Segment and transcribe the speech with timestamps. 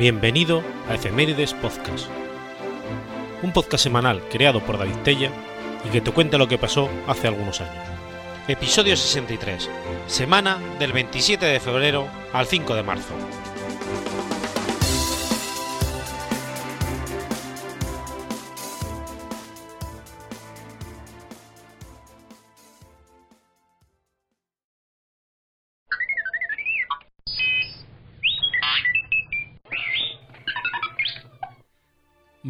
[0.00, 2.06] Bienvenido a Efemérides Podcast,
[3.42, 5.30] un podcast semanal creado por David Tella
[5.84, 7.84] y que te cuenta lo que pasó hace algunos años.
[8.48, 9.68] Episodio 63,
[10.06, 13.12] semana del 27 de febrero al 5 de marzo.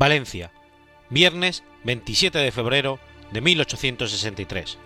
[0.00, 0.50] Valencia,
[1.10, 2.98] viernes 27 de febrero
[3.32, 4.78] de 1863.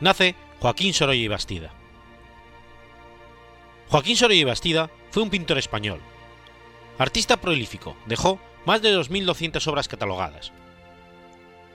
[0.00, 1.70] Nace Joaquín Sorolla y Bastida.
[3.90, 6.00] Joaquín Sorolla y Bastida fue un pintor español.
[6.96, 10.50] Artista prolífico, dejó más de 2.200 obras catalogadas.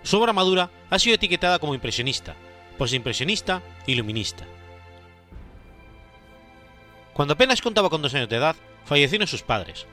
[0.02, 2.36] Su obra madura ha sido etiquetada como impresionista,
[2.80, 4.48] posimpresionista y luminista.
[7.14, 9.86] Cuando apenas contaba con dos años de edad, fallecieron sus padres,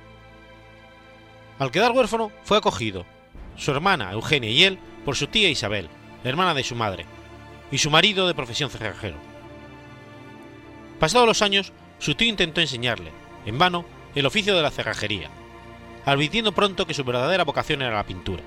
[1.59, 3.07] al quedar huérfano, fue acogido,
[3.57, 5.89] su hermana Eugenia y él, por su tía Isabel,
[6.25, 7.07] hermana de su madre,
[7.71, 9.17] y su marido de profesión cerrajero.
[11.01, 13.11] Pasados los años, su tío intentó enseñarle,
[13.45, 13.85] en vano,
[14.15, 15.31] el oficio de la cerrajería,
[16.05, 18.43] advirtiendo pronto que su verdadera vocación era la pintura.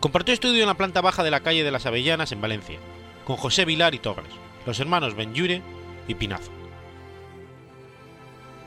[0.00, 2.78] Compartió estudio en la planta baja de la calle de las Avellanas en Valencia,
[3.24, 4.32] con José Vilar y Togres,
[4.66, 5.62] los hermanos Benjure
[6.08, 6.50] y Pinazo.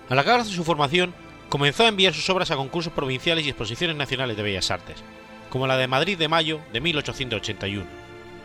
[0.09, 1.13] Al acabar su formación,
[1.55, 4.97] comenzó a enviar sus obras a concursos provinciales y exposiciones nacionales de bellas artes,
[5.49, 7.85] como la de Madrid de Mayo de 1881,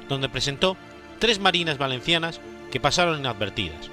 [0.09, 0.77] donde presentó
[1.19, 3.91] tres marinas valencianas que pasaron inadvertidas,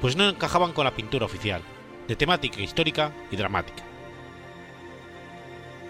[0.00, 1.62] pues no encajaban con la pintura oficial,
[2.08, 3.84] de temática histórica y dramática.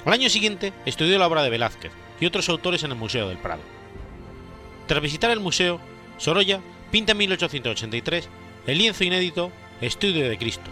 [0.04, 3.38] Al año siguiente estudió la obra de Velázquez y otros autores en el Museo del
[3.38, 3.62] Prado.
[4.86, 5.80] Tras visitar el museo,
[6.18, 8.28] Sorolla pinta en 1883
[8.66, 9.50] el lienzo inédito
[9.80, 10.70] Estudio de Cristo,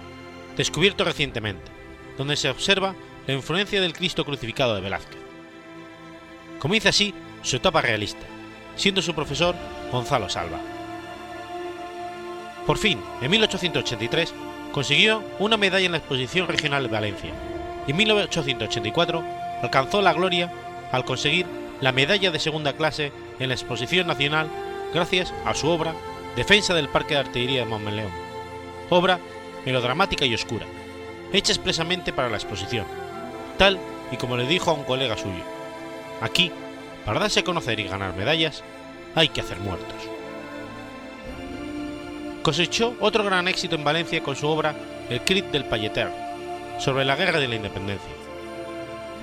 [0.59, 1.74] descubierto recientemente,
[2.17, 2.95] donde se observa
[3.27, 5.19] la influencia del Cristo crucificado de Velázquez.
[6.59, 8.27] Comienza así su etapa realista,
[8.77, 9.55] siendo su profesor
[9.93, 10.59] Gonzalo Salva.
[12.67, 14.33] Por fin, en 1883,
[14.73, 17.31] consiguió una medalla en la Exposición Regional de Valencia
[17.87, 19.23] y en 1884
[19.63, 20.51] alcanzó la gloria
[20.91, 21.47] al conseguir
[21.81, 24.49] la medalla de segunda clase en la Exposición Nacional
[24.93, 25.95] gracias a su obra
[26.37, 28.11] Defensa del Parque de Artillería de Montmeleón,
[28.91, 29.21] obra
[29.65, 30.67] melodramática y oscura,
[31.33, 32.87] hecha expresamente para la exposición,
[33.59, 33.79] tal
[34.11, 35.43] y como le dijo a un colega suyo.
[36.21, 36.53] Aquí,
[37.05, 38.62] para darse a conocer y ganar medallas,
[39.15, 39.97] hay que hacer muertos.
[42.43, 44.75] Cosechó otro gran éxito en Valencia con su obra
[45.09, 46.11] El crit del Palleter,
[46.79, 48.11] sobre la guerra de la independencia.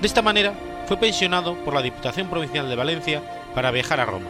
[0.00, 0.52] De esta manera,
[0.86, 3.22] fue pensionado por la Diputación Provincial de Valencia
[3.54, 4.28] para viajar a Roma,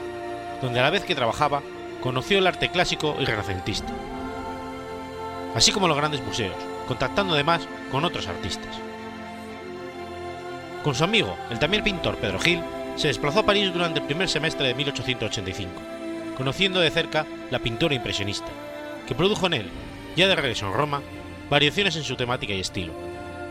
[0.61, 1.63] donde a la vez que trabajaba,
[2.03, 3.93] conoció el arte clásico y renacentista,
[5.55, 6.57] así como los grandes museos,
[6.87, 8.77] contactando además con otros artistas.
[10.83, 12.61] Con su amigo, el también pintor Pedro Gil,
[12.97, 15.71] se desplazó a París durante el primer semestre de 1885,
[16.37, 18.49] conociendo de cerca la pintura impresionista,
[19.07, 19.71] que produjo en él,
[20.17, 21.01] ya de regreso en Roma,
[21.49, 22.93] variaciones en su temática y estilo,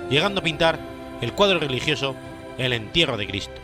[0.09, 0.79] llegando a pintar
[1.21, 2.15] el cuadro religioso
[2.57, 3.61] El entierro de Cristo,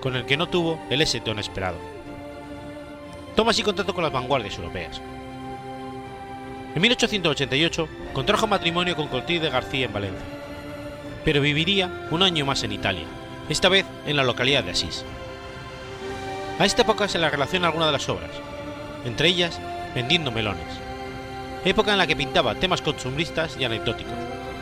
[0.00, 1.76] con el que no tuvo el éxito esperado.
[3.36, 5.00] Toma así contacto con las vanguardias europeas,
[6.74, 10.26] en 1888 contrajo matrimonio con Clotilde García en Valencia,
[11.24, 13.04] pero viviría un año más en Italia,
[13.48, 15.04] esta vez en la localidad de Asís.
[16.58, 18.30] A esta época se le relaciona alguna de las obras,
[19.04, 19.60] entre ellas
[19.94, 20.64] Vendiendo melones,
[21.66, 24.14] época en la que pintaba temas costumbristas y anecdóticos,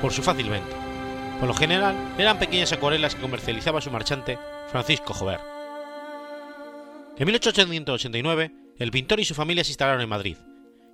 [0.03, 0.77] por su fácil venta.
[1.39, 4.39] Por lo general eran pequeñas acuarelas que comercializaba su marchante
[4.73, 5.39] Francisco Jover.
[7.17, 10.37] En 1889, el pintor y su familia se instalaron en Madrid,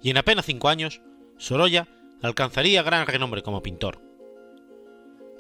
[0.03, 1.01] y en apenas cinco años,
[1.39, 1.89] Sorolla
[2.23, 4.01] alcanzaría gran renombre como pintor.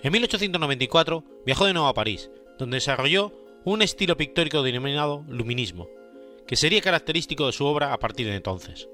[0.02, 3.32] En 1894 viajó de nuevo a París, donde desarrolló
[3.64, 5.88] un estilo pictórico denominado luminismo,
[6.46, 8.88] que sería característico de su obra a partir de entonces.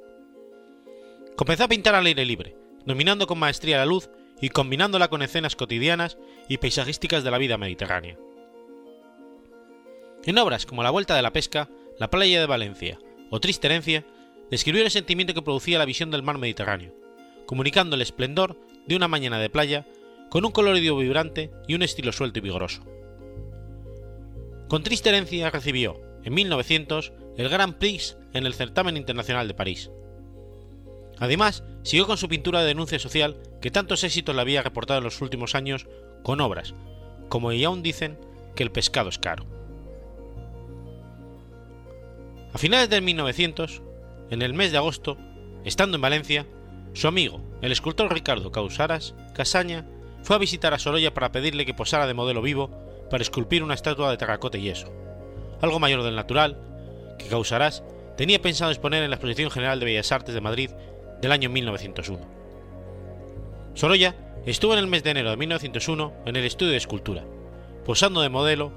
[1.36, 4.10] Comenzó a pintar al aire libre, dominando con maestría la luz
[4.40, 8.18] y combinándola con escenas cotidianas y paisajísticas de la vida mediterránea.
[10.24, 12.98] En obras como La Vuelta de la Pesca, La Playa de Valencia
[13.30, 14.04] o Triste Herencia,
[14.50, 16.94] describió el sentimiento que producía la visión del mar Mediterráneo,
[17.46, 19.86] comunicando el esplendor de una mañana de playa
[20.30, 22.82] con un colorido vibrante y un estilo suelto y vigoroso.
[24.68, 29.90] Con triste herencia recibió, en 1900, el Grand Prix en el Certamen Internacional de París.
[31.18, 35.04] Además, siguió con su pintura de denuncia social que tantos éxitos le había reportado en
[35.04, 35.86] los últimos años
[36.22, 36.74] con obras,
[37.28, 38.18] como y aún dicen
[38.54, 39.44] que el pescado es caro.
[42.52, 43.82] A finales de 1900,
[44.32, 45.18] en el mes de agosto,
[45.62, 46.46] estando en Valencia,
[46.94, 49.86] su amigo, el escultor Ricardo Causaras Casaña,
[50.22, 52.70] fue a visitar a Sorolla para pedirle que posara de modelo vivo
[53.10, 54.90] para esculpir una estatua de terracota y yeso,
[55.60, 56.56] algo mayor del natural,
[57.18, 57.84] que Causarás
[58.16, 60.70] tenía pensado exponer en la Exposición General de Bellas Artes de Madrid
[61.20, 62.26] del año 1901.
[63.74, 67.22] Sorolla estuvo en el mes de enero de 1901 en el estudio de escultura,
[67.84, 68.72] posando de modelo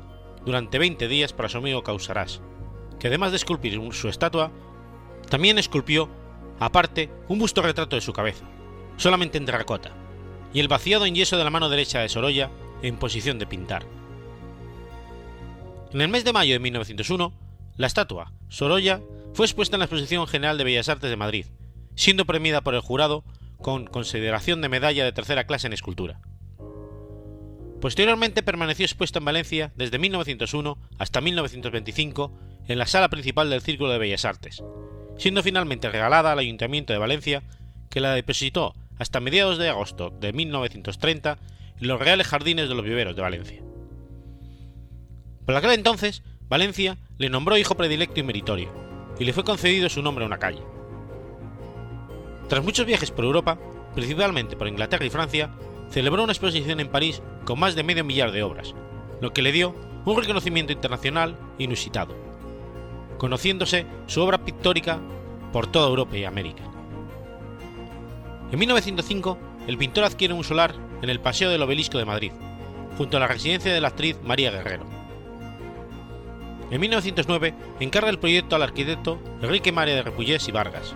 [0.46, 2.42] durante 20 días para su amigo Causarás,
[3.00, 4.52] que además de esculpir su estatua,
[5.26, 6.10] también esculpió,
[6.60, 8.46] aparte, un busto retrato de su cabeza,
[8.98, 9.92] solamente en terracota,
[10.54, 12.50] y el vaciado en yeso de la mano derecha de Sorolla
[12.82, 13.86] en posición de pintar.
[15.92, 17.34] En el mes de mayo de 1901,
[17.78, 19.02] la estatua, Sorolla,
[19.34, 21.46] fue expuesta en la Exposición General de Bellas Artes de Madrid,
[21.96, 23.24] siendo premiada por el jurado
[23.58, 26.22] con consideración de medalla de tercera clase en escultura.
[27.82, 32.32] Posteriormente permaneció expuesta en Valencia desde 1901 hasta 1925
[32.68, 34.64] en la sala principal del Círculo de Bellas Artes,
[35.18, 37.44] siendo finalmente regalada al Ayuntamiento de Valencia,
[37.90, 41.38] que la depositó hasta mediados de agosto de 1930
[41.80, 43.62] en los Reales Jardines de los Viveros de Valencia.
[45.46, 48.72] Por aquel entonces, Valencia le nombró hijo predilecto y meritorio,
[49.20, 50.62] y le fue concedido su nombre a una calle.
[52.50, 53.60] Tras muchos viajes por Europa,
[53.94, 55.52] principalmente por Inglaterra y Francia,
[55.90, 58.76] celebró una exposición en París con más de medio millar de obras,
[59.22, 59.76] lo que le dio
[60.06, 62.16] un reconocimiento internacional inusitado,
[63.26, 65.00] conociéndose su obra pictórica
[65.52, 66.62] por toda Europa y América.
[68.52, 72.32] En 1905, el pintor adquiere un solar en el Paseo del Obelisco de Madrid,
[73.00, 74.86] junto a la residencia de la actriz María Guerrero.
[76.70, 80.94] En 1909 encarga el proyecto al arquitecto Enrique María de Repullés y Vargas.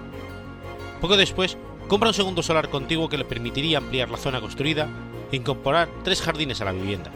[1.02, 4.88] Poco después, compra un segundo solar contiguo que le permitiría ampliar la zona construida
[5.32, 7.10] e incorporar tres jardines a la vivienda.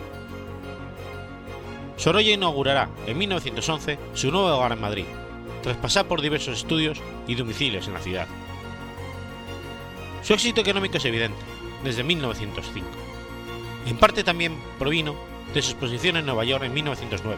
[1.97, 5.05] Sorolla inaugurará en 1911 su nuevo hogar en Madrid,
[5.61, 8.27] tras pasar por diversos estudios y domicilios en la ciudad.
[10.23, 11.39] Su éxito económico es evidente,
[11.83, 12.87] desde 1905.
[13.85, 15.15] En parte también provino
[15.53, 17.37] de su exposición en Nueva York en 1909,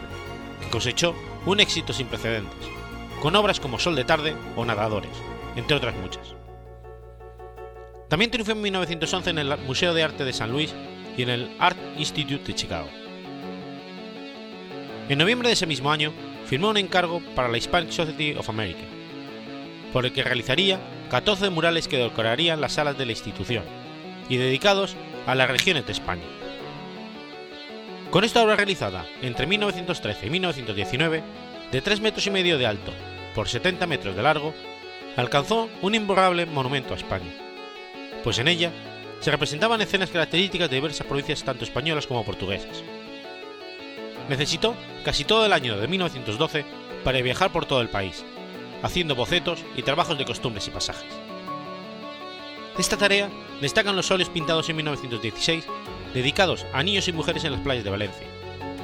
[0.60, 1.14] que cosechó
[1.44, 2.68] un éxito sin precedentes,
[3.20, 5.10] con obras como Sol de Tarde o Nadadores,
[5.56, 6.34] entre otras muchas.
[8.08, 10.72] También triunfó en 1911 en el Museo de Arte de San Luis
[11.16, 12.88] y en el Art Institute de Chicago.
[15.08, 16.12] En noviembre de ese mismo año,
[16.46, 18.82] firmó un encargo para la Hispanic Society of America,
[19.92, 20.80] por el que realizaría
[21.10, 23.62] 14 murales que decorarían las salas de la institución,
[24.28, 26.24] y dedicados a las regiones de España.
[28.10, 31.22] Con esta obra realizada entre 1913 y 1919,
[31.70, 32.92] de 3 metros y medio de alto
[33.34, 34.54] por 70 metros de largo,
[35.16, 37.32] alcanzó un imborrable monumento a España,
[38.24, 38.72] pues en ella
[39.20, 42.82] se representaban escenas características de diversas provincias tanto españolas como portuguesas.
[44.28, 44.74] Necesitó
[45.04, 46.64] casi todo el año de 1912
[47.04, 48.24] para viajar por todo el país,
[48.82, 51.12] haciendo bocetos y trabajos de costumbres y pasajes.
[52.74, 53.30] De esta tarea
[53.60, 55.64] destacan los óleos pintados en 1916
[56.12, 58.26] dedicados a niños y mujeres en las playas de Valencia,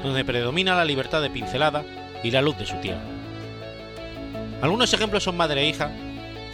[0.03, 1.85] donde predomina la libertad de pincelada
[2.23, 3.03] y la luz de su tierra.
[4.61, 5.91] Algunos ejemplos son Madre e hija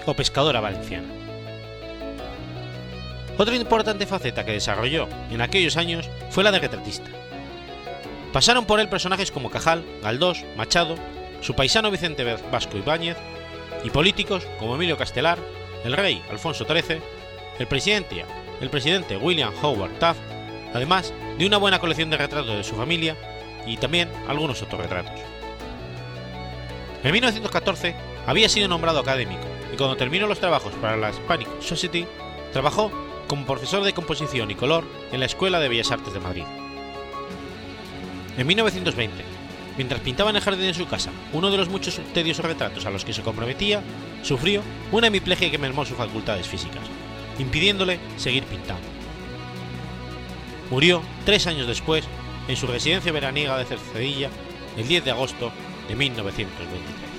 [0.07, 1.09] o Pescadora valenciana.
[3.37, 7.11] Otra importante faceta que desarrolló en aquellos años fue la de retratista.
[8.39, 10.95] Pasaron por él personajes como Cajal, Galdós, Machado,
[11.41, 13.17] su paisano Vicente Vasco Ibáñez
[13.83, 15.41] y políticos como Emilio Castelar,
[15.83, 17.01] el rey Alfonso XIII,
[17.59, 18.25] el presidente,
[18.61, 20.21] el presidente William Howard Taft,
[20.73, 23.17] además de una buena colección de retratos de su familia
[23.67, 25.21] y también algunos otros retratos.
[27.03, 32.07] En 1914 había sido nombrado académico y cuando terminó los trabajos para la Hispanic Society,
[32.53, 32.93] trabajó
[33.27, 36.45] como profesor de composición y color en la Escuela de Bellas Artes de Madrid.
[38.39, 39.25] En 1920,
[39.77, 42.91] mientras pintaba en el jardín de su casa uno de los muchos tediosos retratos a
[42.91, 43.83] los que se comprometía,
[44.23, 46.85] sufrió una hemiplegia que mermó sus facultades físicas,
[47.41, 48.87] impidiéndole seguir pintando.
[50.71, 52.05] Murió tres años después
[52.47, 54.31] en su residencia veraniega de Cercedilla
[54.77, 55.51] el 10 de agosto
[55.89, 57.18] de 1923.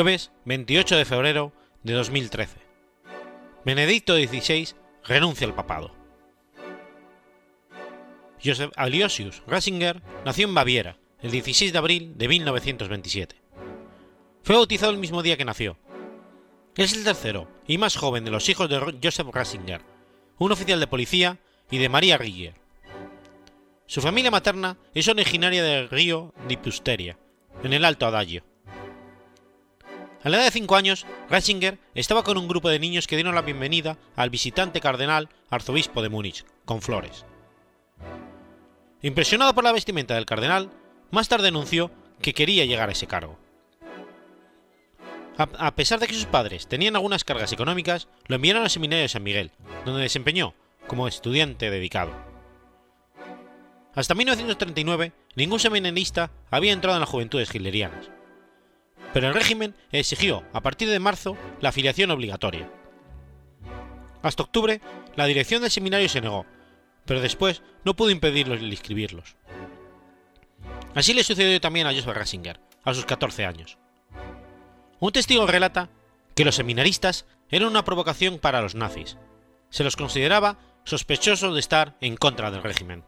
[0.00, 1.52] Jueves 28 de febrero
[1.82, 2.56] de 2013.
[3.66, 4.70] Benedicto XVI
[5.04, 5.94] renuncia al papado.
[8.42, 13.36] Joseph Aloysius Ratzinger nació en Baviera el 16 de abril de 1927.
[14.42, 15.76] Fue bautizado el mismo día que nació.
[16.76, 19.82] Es el tercero y más joven de los hijos de Joseph Ratzinger,
[20.38, 21.36] un oficial de policía,
[21.70, 22.54] y de María Rieger.
[23.84, 27.18] Su familia materna es originaria del río Dipusteria,
[27.62, 28.49] en el Alto Adagio.
[30.22, 33.34] A la edad de 5 años, Ratzinger estaba con un grupo de niños que dieron
[33.34, 37.24] la bienvenida al visitante cardenal arzobispo de Múnich, con flores.
[39.00, 40.70] Impresionado por la vestimenta del cardenal,
[41.10, 43.38] más tarde anunció que quería llegar a ese cargo.
[45.38, 49.08] A pesar de que sus padres tenían algunas cargas económicas, lo enviaron al seminario de
[49.08, 49.52] San Miguel,
[49.86, 50.52] donde desempeñó
[50.86, 52.12] como estudiante dedicado.
[53.94, 58.10] Hasta 1939, ningún seminarista había entrado en las juventudes hitlerianas,
[59.12, 62.70] pero el régimen exigió, a partir de marzo, la afiliación obligatoria.
[64.22, 64.80] Hasta octubre,
[65.16, 66.46] la dirección del seminario se negó,
[67.06, 69.36] pero después no pudo impedirlos el inscribirlos.
[70.94, 73.78] Así le sucedió también a Joseph Ratzinger, a sus 14 años.
[74.98, 75.88] Un testigo relata
[76.34, 79.16] que los seminaristas eran una provocación para los nazis.
[79.70, 83.04] Se los consideraba sospechosos de estar en contra del régimen.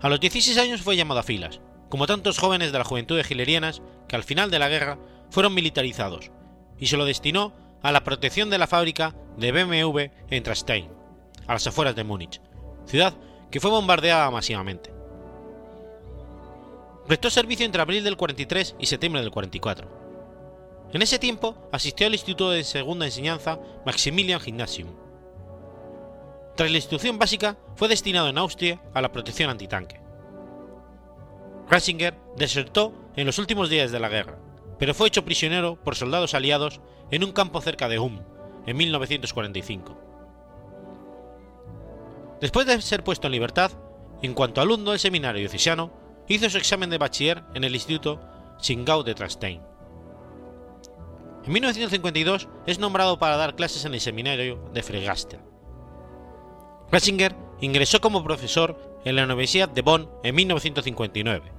[0.00, 1.60] A los 16 años fue llamado a filas,
[1.94, 4.98] como tantos jóvenes de la juventud de hilerianas que al final de la guerra
[5.30, 6.32] fueron militarizados,
[6.76, 7.52] y se lo destinó
[7.84, 10.88] a la protección de la fábrica de BMW en Trastein,
[11.46, 12.40] a las afueras de Múnich,
[12.84, 13.14] ciudad
[13.48, 14.92] que fue bombardeada masivamente.
[17.06, 20.02] Prestó servicio entre abril del 43 y septiembre del 44
[20.92, 24.88] en ese tiempo asistió al Instituto de Segunda Enseñanza Maximilian Gymnasium.
[26.56, 30.03] Tras la instrucción básica, fue destinado en Austria a la protección antitanque.
[31.68, 34.38] Ratzinger desertó en los últimos días de la guerra,
[34.78, 36.80] pero fue hecho prisionero por soldados aliados
[37.10, 38.20] en un campo cerca de Ulm
[38.66, 39.96] en 1945.
[42.40, 43.70] Después de ser puesto en libertad,
[44.22, 45.92] en cuanto alumno del seminario diocesano,
[46.28, 48.20] hizo su examen de bachiller en el Instituto
[48.58, 49.60] Chingau de Trastein.
[51.44, 55.38] En 1952 es nombrado para dar clases en el seminario de Fregaste.
[56.90, 61.52] Ratzinger ingresó como profesor en la Universidad de Bonn en 1959.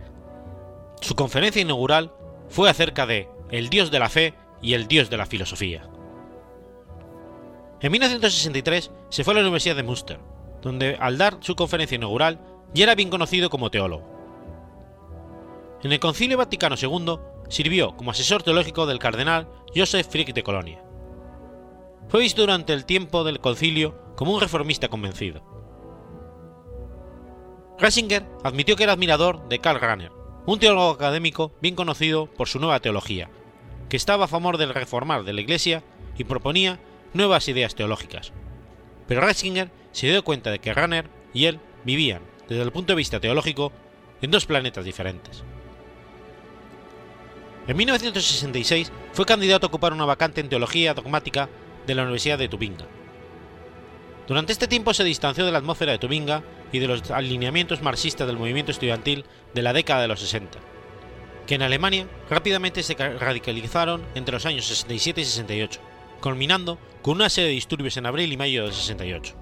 [1.02, 2.12] Su conferencia inaugural
[2.50, 5.88] fue acerca de el Dios de la fe y el Dios de la filosofía.
[7.82, 10.20] En 1963 se fue a la Universidad de Münster,
[10.62, 12.40] donde al dar su conferencia inaugural
[12.74, 14.04] ya era bien conocido como teólogo.
[15.84, 20.82] En el Concilio Vaticano II sirvió como asesor teológico del cardenal Joseph Frick de Colonia.
[22.08, 25.55] Fue visto durante el tiempo del concilio como un reformista convencido.
[27.78, 30.12] Ratzinger admitió que era admirador de Karl Rahner,
[30.46, 33.30] un teólogo académico bien conocido por su nueva teología,
[33.90, 35.84] que estaba a favor del reformar de la Iglesia
[36.18, 36.80] y proponía
[37.14, 38.32] nuevas ideas teológicas.
[39.08, 42.98] Pero Ratzinger se dio cuenta de que Rahner y él vivían, desde el punto de
[42.98, 43.74] vista teológico,
[44.22, 45.44] en dos planetas diferentes.
[47.68, 51.50] En 1966 fue candidato a ocupar una vacante en teología dogmática
[51.86, 52.86] de la Universidad de Tubinga.
[54.28, 58.28] Durante este tiempo se distanció de la atmósfera de Tubinga y de los alineamientos marxistas
[58.28, 60.60] del movimiento estudiantil de la década de los 60,
[61.48, 65.80] que en Alemania rápidamente se radicalizaron entre los años 67 y 68,
[66.22, 69.36] culminando con una serie de disturbios en abril y mayo del 68.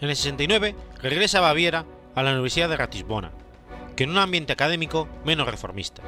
[0.00, 3.32] En el 69 regresa a Baviera a la Universidad de Ratisbona,
[3.96, 6.02] que en un ambiente académico menos reformista.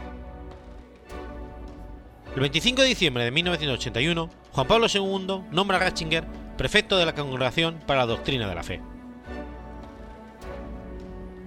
[2.35, 6.27] El 25 de diciembre de 1981, Juan Pablo II nombra a Ratzinger
[6.59, 8.83] prefecto de la Congregación para la Doctrina de la Fe.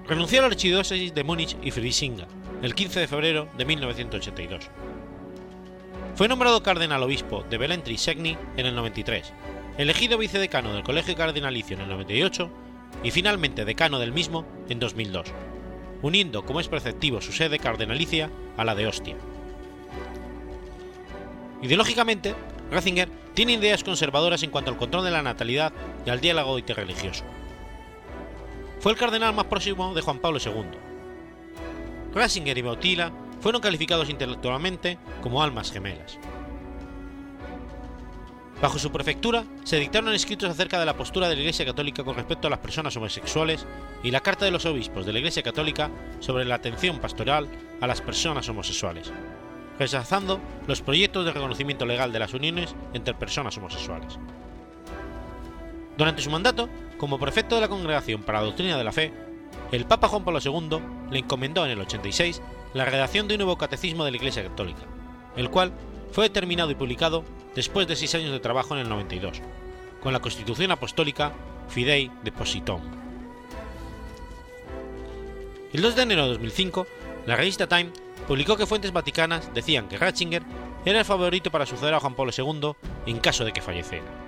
[0.10, 2.26] Renunció a la archidiócesis de Múnich y Friesinga
[2.64, 4.68] el 15 de febrero de 1982.
[6.16, 9.32] Fue nombrado cardenal obispo de Belentri Segni en el 93,
[9.78, 12.50] elegido vicedecano del Colegio Cardenalicio en el 98
[13.04, 15.28] y finalmente decano del mismo en 2002,
[16.02, 19.16] uniendo como es preceptivo su sede cardenalicia a la de Ostia.
[21.62, 22.34] Ideológicamente,
[22.72, 25.72] Ratzinger tiene ideas conservadoras en cuanto al control de la natalidad
[26.04, 27.26] y al diálogo interreligioso.
[28.80, 30.64] Fue el cardenal más próximo de Juan Pablo II.
[32.14, 36.18] Ratzinger y Bautila fueron calificados intelectualmente como almas gemelas.
[38.62, 42.16] Bajo su prefectura se dictaron escritos acerca de la postura de la Iglesia Católica con
[42.16, 43.66] respecto a las personas homosexuales
[44.04, 47.48] y la Carta de los Obispos de la Iglesia Católica sobre la atención pastoral
[47.80, 49.12] a las personas homosexuales,
[49.78, 54.20] rechazando los proyectos de reconocimiento legal de las uniones entre personas homosexuales.
[55.98, 59.12] Durante su mandato, como prefecto de la Congregación para la Doctrina de la Fe,
[59.72, 60.80] el Papa Juan Pablo II
[61.10, 62.42] le encomendó en el 86
[62.74, 64.82] la redacción de un nuevo catecismo de la Iglesia Católica,
[65.36, 65.72] el cual
[66.12, 67.24] fue determinado y publicado
[67.56, 69.42] después de seis años de trabajo en el 92,
[70.04, 71.32] con la Constitución Apostólica
[71.70, 72.82] Fidei Depositum.
[75.72, 76.88] El 2 de enero de 2005,
[77.28, 77.92] la revista Time
[78.28, 80.44] publicó que fuentes vaticanas decían que Ratzinger
[80.84, 82.74] era el favorito para suceder a Juan Pablo II
[83.06, 84.19] en caso de que falleciera.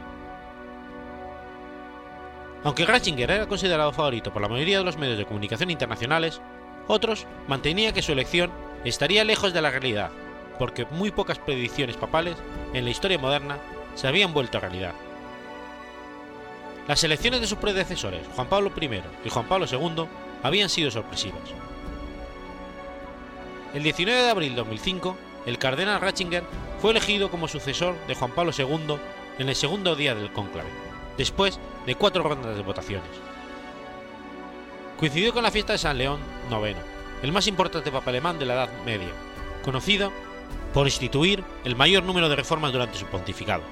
[2.64, 6.42] Aunque Ratzinger era considerado favorito por la mayoría de los medios de comunicación internacionales,
[6.88, 8.52] otros mantenían que su elección
[8.86, 10.12] estaría lejos de la realidad,
[10.60, 12.36] porque muy pocas predicciones papales
[12.74, 13.58] en la historia moderna
[13.96, 14.94] se habían vuelto realidad.
[16.88, 20.06] Las elecciones de sus predecesores, Juan Pablo I y Juan Pablo II,
[20.44, 21.42] habían sido sorpresivas.
[23.74, 25.16] El 19 de abril de 2005,
[25.46, 26.44] el cardenal Ratzinger
[26.80, 28.98] fue elegido como sucesor de Juan Pablo II
[29.40, 30.70] en el segundo día del cónclave,
[31.18, 33.10] después de cuatro rondas de votaciones.
[34.98, 36.78] Coincidió con la fiesta de San León IX,
[37.24, 39.10] el más importante papa alemán de la Edad Media,
[39.64, 40.12] conocido
[40.74, 43.64] por instituir el mayor número de reformas durante su pontificado.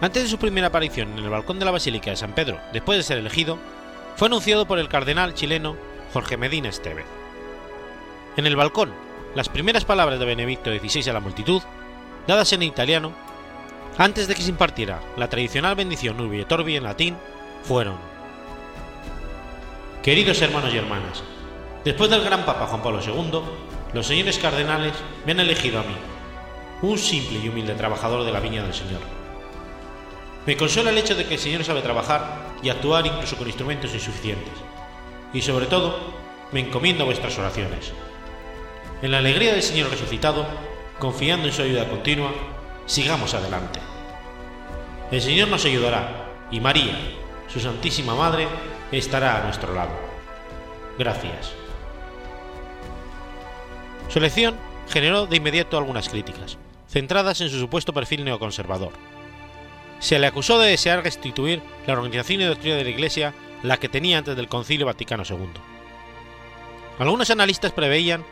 [0.00, 2.98] Antes de su primera aparición en el balcón de la Basílica de San Pedro, después
[2.98, 3.58] de ser elegido,
[4.16, 5.76] fue anunciado por el cardenal chileno
[6.12, 7.06] Jorge Medina Estevez.
[8.36, 8.92] En el balcón,
[9.34, 11.62] las primeras palabras de Benedicto XVI a la multitud,
[12.26, 13.12] dadas en italiano,
[13.98, 17.16] antes de que se impartiera la tradicional bendición Urbi et Orbi en latín,
[17.62, 17.96] fueron:
[20.02, 21.22] Queridos hermanos y hermanas,
[21.84, 23.40] después del gran Papa Juan Pablo II,
[23.92, 24.92] los señores cardenales
[25.24, 25.96] me han elegido a mí,
[26.82, 29.00] un simple y humilde trabajador de la viña del Señor.
[30.44, 33.94] Me consuela el hecho de que el Señor sabe trabajar y actuar incluso con instrumentos
[33.94, 34.52] insuficientes,
[35.32, 35.98] y sobre todo,
[36.52, 37.92] me encomiendo a vuestras oraciones.
[39.02, 40.46] En la alegría del Señor resucitado,
[40.98, 42.30] confiando en su ayuda continua,
[42.86, 43.80] sigamos adelante.
[45.10, 46.96] El Señor nos ayudará, y María,
[47.48, 48.48] su Santísima Madre,
[48.90, 49.92] estará a nuestro lado.
[50.98, 51.52] Gracias.
[54.08, 54.56] Su elección
[54.88, 58.92] generó de inmediato algunas críticas, centradas en su supuesto perfil neoconservador.
[59.98, 63.88] Se le acusó de desear restituir la organización y doctrina de la Iglesia la que
[63.88, 65.36] tenía antes del Concilio Vaticano II.
[66.98, 68.24] Algunos analistas preveían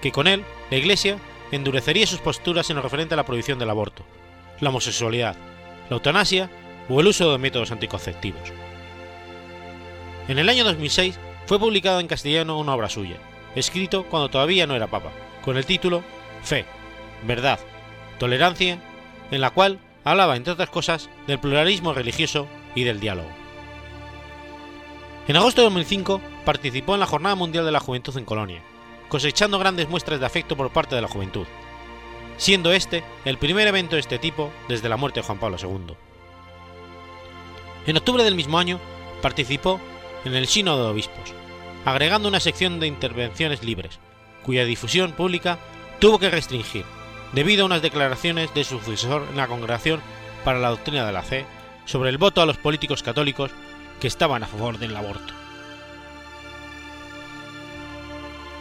[0.00, 1.18] que con él la Iglesia
[1.54, 4.04] endurecería sus posturas en lo referente a la prohibición del aborto,
[4.60, 5.36] la homosexualidad,
[5.88, 6.50] la eutanasia
[6.88, 8.52] o el uso de métodos anticonceptivos.
[10.28, 13.16] En el año 2006 fue publicada en castellano una obra suya,
[13.54, 15.12] escrito cuando todavía no era papa,
[15.44, 16.02] con el título
[16.42, 16.64] Fe,
[17.26, 17.60] Verdad,
[18.18, 18.78] Tolerancia,
[19.30, 23.30] en la cual hablaba, entre otras cosas, del pluralismo religioso y del diálogo.
[25.26, 28.62] En agosto de 2005 participó en la Jornada Mundial de la Juventud en Colonia,
[29.08, 31.46] cosechando grandes muestras de afecto por parte de la juventud,
[32.36, 35.94] siendo este el primer evento de este tipo desde la muerte de Juan Pablo II.
[37.86, 38.80] En octubre del mismo año
[39.22, 39.80] participó
[40.24, 41.32] en el Sínodo de Obispos,
[41.84, 43.98] agregando una sección de intervenciones libres,
[44.44, 45.58] cuya difusión pública
[45.98, 46.84] tuvo que restringir,
[47.32, 50.00] debido a unas declaraciones de su sucesor en la Congregación
[50.44, 51.46] para la Doctrina de la Fe
[51.84, 53.50] sobre el voto a los políticos católicos
[54.00, 55.43] que estaban a favor del aborto.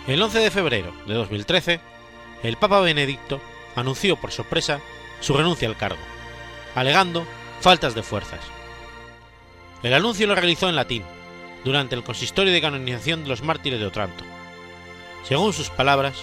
[0.06, 1.80] El 11 de febrero de 2013,
[2.44, 3.40] el Papa Benedicto
[3.74, 4.82] anunció por sorpresa
[5.22, 6.02] su renuncia al cargo,
[6.76, 7.26] alegando
[7.62, 8.42] faltas de fuerzas.
[9.82, 11.04] El anuncio lo realizó en latín,
[11.64, 14.26] durante el consistorio de canonización de los mártires de Otranto.
[15.24, 16.16] Según sus palabras,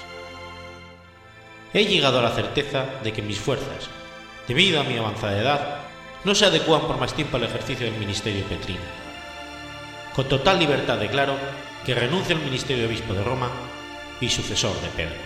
[1.73, 3.89] he llegado a la certeza de que mis fuerzas,
[4.47, 5.79] debido a mi avanzada edad,
[6.25, 8.81] no se adecúan por más tiempo al ejercicio del ministerio petrino.
[10.15, 11.37] Con total libertad declaro
[11.87, 13.49] que renuncio al ministerio obispo de Roma
[14.21, 15.17] y sucesor de Pedro.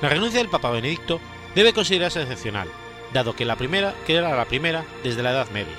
[0.00, 1.20] La renuncia del Papa Benedicto
[1.54, 2.68] debe considerarse excepcional,
[3.12, 5.74] dado que, la primera, que era la primera desde la Edad Media,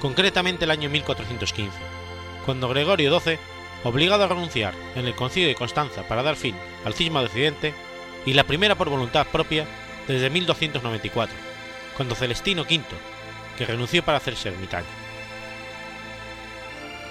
[0.00, 1.76] concretamente el año 1415,
[2.44, 3.38] cuando Gregorio XII,
[3.84, 7.74] obligado a renunciar en el concilio de Constanza para dar fin al cisma de Occidente,
[8.24, 9.66] y la primera por voluntad propia
[10.08, 11.36] desde 1294,
[11.96, 12.82] cuando Celestino V,
[13.56, 14.86] que renunció para hacerse ermitaño.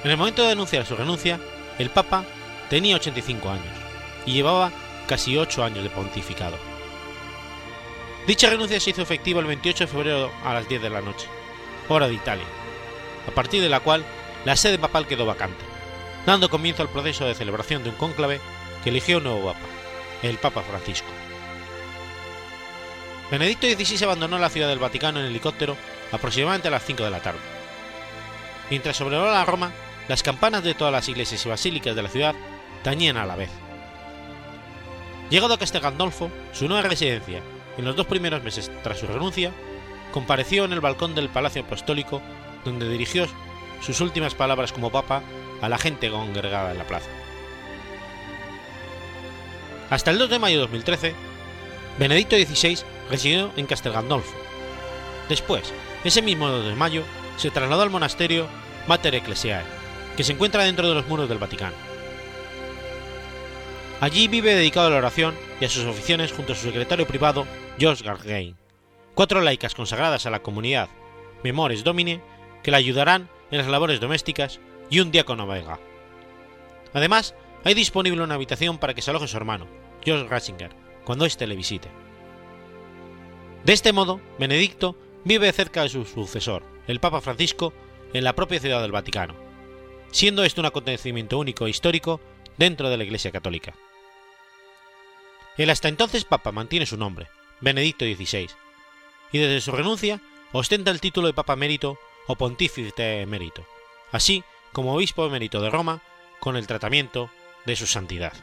[0.03, 1.39] En el momento de anunciar su renuncia,
[1.79, 2.25] el Papa
[2.69, 3.73] tenía 85 años
[4.25, 4.71] y llevaba
[5.07, 6.57] casi 8 años de pontificado.
[8.27, 11.27] Dicha renuncia se hizo efectiva el 28 de febrero a las 10 de la noche,
[11.89, 12.45] hora de Italia,
[13.27, 14.03] a partir de la cual
[14.45, 15.63] la sede papal quedó vacante,
[16.25, 18.41] dando comienzo al proceso de celebración de un cónclave
[18.83, 19.59] que eligió un nuevo papa,
[20.23, 21.07] el Papa Francisco.
[23.29, 25.75] Benedicto XVI abandonó la ciudad del Vaticano en helicóptero
[26.11, 27.39] aproximadamente a las 5 de la tarde.
[28.69, 29.71] Mientras sobrevolaba Roma,
[30.07, 32.35] las campanas de todas las iglesias y basílicas de la ciudad
[32.85, 33.49] tañían a la vez.
[35.31, 37.41] Llegado a Castel Gandolfo, su nueva residencia,
[37.79, 39.51] en los dos primeros meses tras su renuncia,
[40.13, 42.21] compareció en el balcón del Palacio Apostólico
[42.63, 43.25] donde dirigió
[43.81, 45.23] sus últimas palabras como papa
[45.63, 47.09] a la gente congregada en la plaza.
[49.89, 51.15] Hasta el 2 de mayo de 2013,
[51.97, 52.77] Benedicto XVI
[53.09, 54.35] residió en Castel Gandolfo,
[55.27, 57.01] Después, ese mismo 2 de mayo,
[57.37, 58.45] se trasladó al monasterio
[58.87, 59.63] Mater Ecclesiae,
[60.15, 61.94] que se encuentra dentro de los muros del Vaticano.
[64.01, 67.45] Allí vive dedicado a la oración y a sus oficinas junto a su secretario privado,
[67.79, 68.55] George Gargain,
[69.13, 70.89] cuatro laicas consagradas a la comunidad,
[71.43, 72.21] Memores Domine,
[72.61, 75.79] que le ayudarán en las labores domésticas, y un diácono belga.
[76.93, 79.67] Además, hay disponible una habitación para que se aloje su hermano,
[80.03, 80.71] George Ratzinger,
[81.03, 81.89] cuando éste le visite.
[83.63, 87.73] De este modo, Benedicto vive cerca de su sucesor, el Papa Francisco,
[88.13, 89.33] en la propia ciudad del Vaticano,
[90.11, 92.21] siendo esto un acontecimiento único e histórico
[92.57, 93.73] dentro de la Iglesia Católica.
[95.57, 97.27] El hasta entonces Papa mantiene su nombre,
[97.61, 98.49] Benedicto XVI,
[99.31, 103.65] y desde su renuncia ostenta el título de Papa Emérito o Pontífice Emérito,
[104.11, 106.01] así como Obispo Emérito de Roma,
[106.39, 107.29] con el tratamiento
[107.65, 108.33] de su santidad.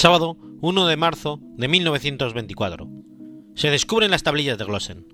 [0.00, 2.88] Sábado 1 de marzo de 1924.
[3.54, 5.06] Se descubren las tablillas de Glossen.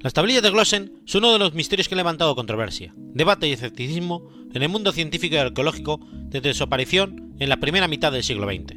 [0.00, 3.52] Las tablillas de Glossen son uno de los misterios que han levantado controversia, debate y
[3.52, 8.24] escepticismo en el mundo científico y arqueológico desde su aparición en la primera mitad del
[8.24, 8.76] siglo XX.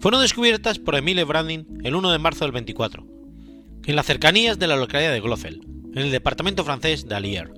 [0.00, 3.06] Fueron descubiertas por Emile Brandin el 1 de marzo del 24,
[3.84, 7.52] en las cercanías de la localidad de Glofel, en el departamento francés de Allier.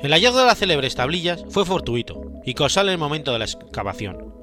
[0.00, 3.44] El hallazgo de las célebres tablillas fue fortuito y causal en el momento de la
[3.44, 4.34] excavación.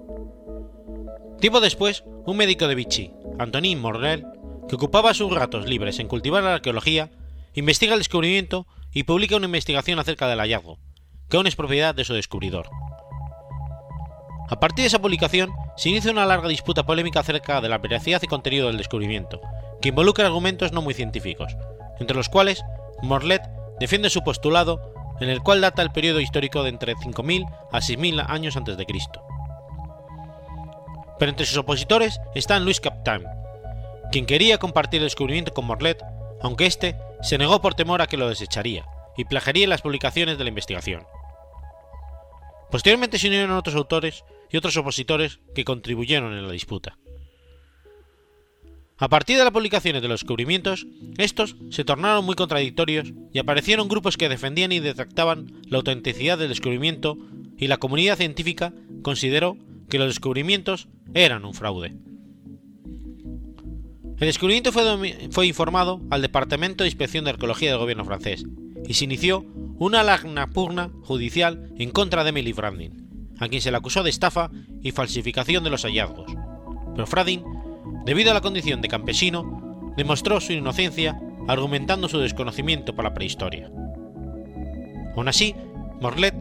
[1.42, 4.26] Tiempo después, un médico de Vichy, Antonin Morel,
[4.70, 7.12] que ocupaba sus ratos libres en cultivar la arqueología,
[7.54, 10.80] investiga el descubrimiento y publica una investigación acerca del hallazgo,
[11.28, 12.70] que aún es propiedad de su descubridor.
[14.50, 18.22] A partir de esa publicación, se inicia una larga disputa polémica acerca de la veracidad
[18.24, 19.42] y contenido del descubrimiento,
[19.82, 21.58] que involucra argumentos no muy científicos,
[22.00, 22.64] entre los cuales
[23.04, 23.42] Morlet
[23.82, 28.26] defiende su postulado en el cual data el periodo histórico de entre 5.000 a 6.000
[28.28, 29.24] años antes de Cristo.
[31.20, 33.24] Pero entre sus opositores está Louis Captain,
[34.12, 36.04] quien quería compartir el descubrimiento con Morlet,
[36.42, 38.86] aunque éste se negó por temor a que lo desecharía
[39.18, 41.08] y plagiaría las publicaciones de la investigación.
[42.70, 46.98] Posteriormente se unieron otros autores y otros opositores que contribuyeron en la disputa.
[49.00, 53.88] A partir de las publicaciones de los descubrimientos, estos se tornaron muy contradictorios y aparecieron
[53.88, 57.16] grupos que defendían y detractaban la autenticidad del descubrimiento
[57.58, 59.56] y la comunidad científica consideró
[59.88, 61.96] que los descubrimientos eran un fraude.
[64.20, 68.46] El descubrimiento fue, informado al Departamento de Inspección de Arqueología del gobierno francés
[68.88, 69.46] y se inició
[69.78, 74.10] una larga pugna judicial en contra de Emily Frandin, a quien se le acusó de
[74.10, 74.50] estafa
[74.82, 76.32] y falsificación de los hallazgos.
[76.96, 77.44] Pero Frandin
[78.06, 83.70] debido a la condición de campesino, demostró su inocencia argumentando su desconocimiento por la prehistoria.
[85.16, 85.56] Aún así,
[86.00, 86.36] Morlet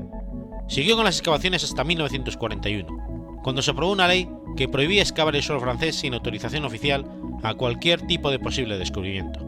[0.68, 5.42] siguió con las excavaciones hasta 1941, cuando se aprobó una ley que prohibía excavar el
[5.42, 7.06] suelo francés sin autorización oficial
[7.42, 9.40] a cualquier tipo de posible descubrimiento.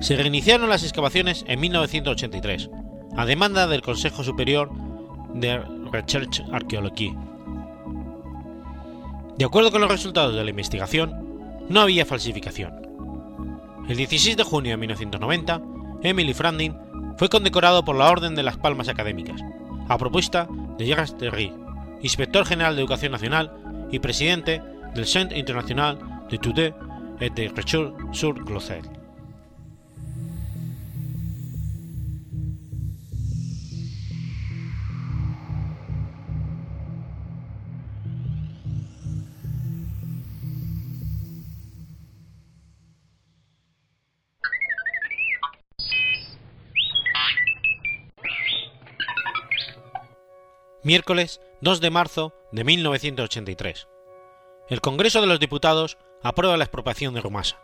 [0.00, 2.70] Se reiniciaron las excavaciones en 1983,
[3.16, 4.70] a demanda del Consejo Superior
[5.34, 5.58] de
[5.92, 7.14] Recherche Archaeologie
[9.36, 12.72] de acuerdo con los resultados de la investigación, no había falsificación.
[13.88, 15.60] El 16 de junio de 1990,
[16.02, 16.76] Emily Frandin
[17.16, 19.40] fue condecorado por la Orden de las Palmas Académicas,
[19.88, 21.52] a propuesta de Jacques Terry,
[22.02, 23.52] inspector general de Educación Nacional
[23.90, 24.62] y presidente
[24.94, 25.98] del Centre International
[26.30, 26.72] d'études
[27.20, 28.82] et de Recherche sur Glocel.
[50.84, 53.88] Miércoles 2 de marzo de 1983.
[54.68, 57.58] El Congreso de los Diputados aprueba la expropiación de Rumasa.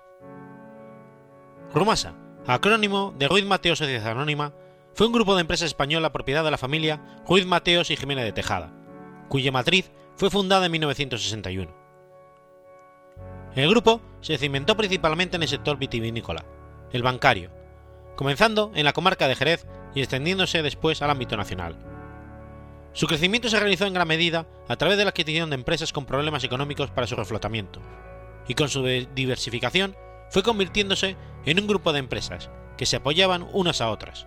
[1.75, 2.15] Rumasa,
[2.47, 4.55] acrónimo de Ruiz Mateo Sociedad Anónima,
[4.95, 8.33] fue un grupo de empresas española propiedad de la familia Ruiz Mateos y Jiménez de
[8.33, 8.73] Tejada,
[9.29, 11.71] cuya matriz fue fundada en 1961.
[13.55, 16.47] El grupo se cimentó principalmente en el sector vitivinícola,
[16.91, 17.51] el bancario,
[18.17, 22.00] comenzando en la comarca de Jerez y extendiéndose después al ámbito nacional.
[22.93, 26.07] Su crecimiento se realizó en gran medida a través de la adquisición de empresas con
[26.07, 27.81] problemas económicos para su reflotamiento,
[28.49, 29.97] y con su diversificación
[30.31, 34.27] fue convirtiéndose en un grupo de empresas que se apoyaban unas a otras.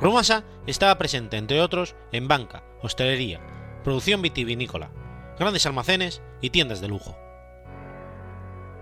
[0.00, 3.40] Rumasa estaba presente, entre otros, en banca, hostelería,
[3.82, 4.90] producción vitivinícola,
[5.38, 7.18] grandes almacenes y tiendas de lujo.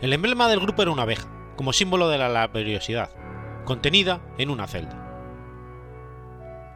[0.00, 3.10] El emblema del grupo era una abeja, como símbolo de la laboriosidad,
[3.64, 5.04] contenida en una celda.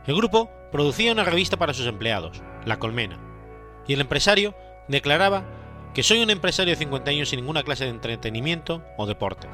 [0.06, 3.18] El grupo producía una revista para sus empleados, La Colmena,
[3.86, 4.54] y el empresario
[4.88, 5.44] declaraba
[5.94, 9.46] que soy un empresario de 50 años sin ninguna clase de entretenimiento o deporte.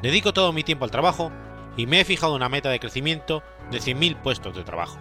[0.00, 1.32] Dedico todo mi tiempo al trabajo
[1.76, 4.98] y me he fijado una meta de crecimiento de 100.000 puestos de trabajo.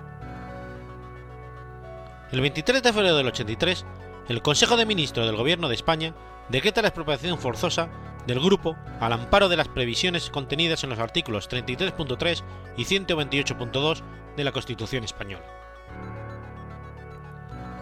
[2.32, 3.86] El 23 de febrero del 83,
[4.30, 6.16] el Consejo de Ministros del Gobierno de España
[6.50, 7.90] decreta la expropiación forzosa
[8.28, 12.44] del grupo al amparo de las previsiones contenidas en los artículos 33.3
[12.78, 14.02] y 128.2
[14.38, 15.46] de la Constitución española.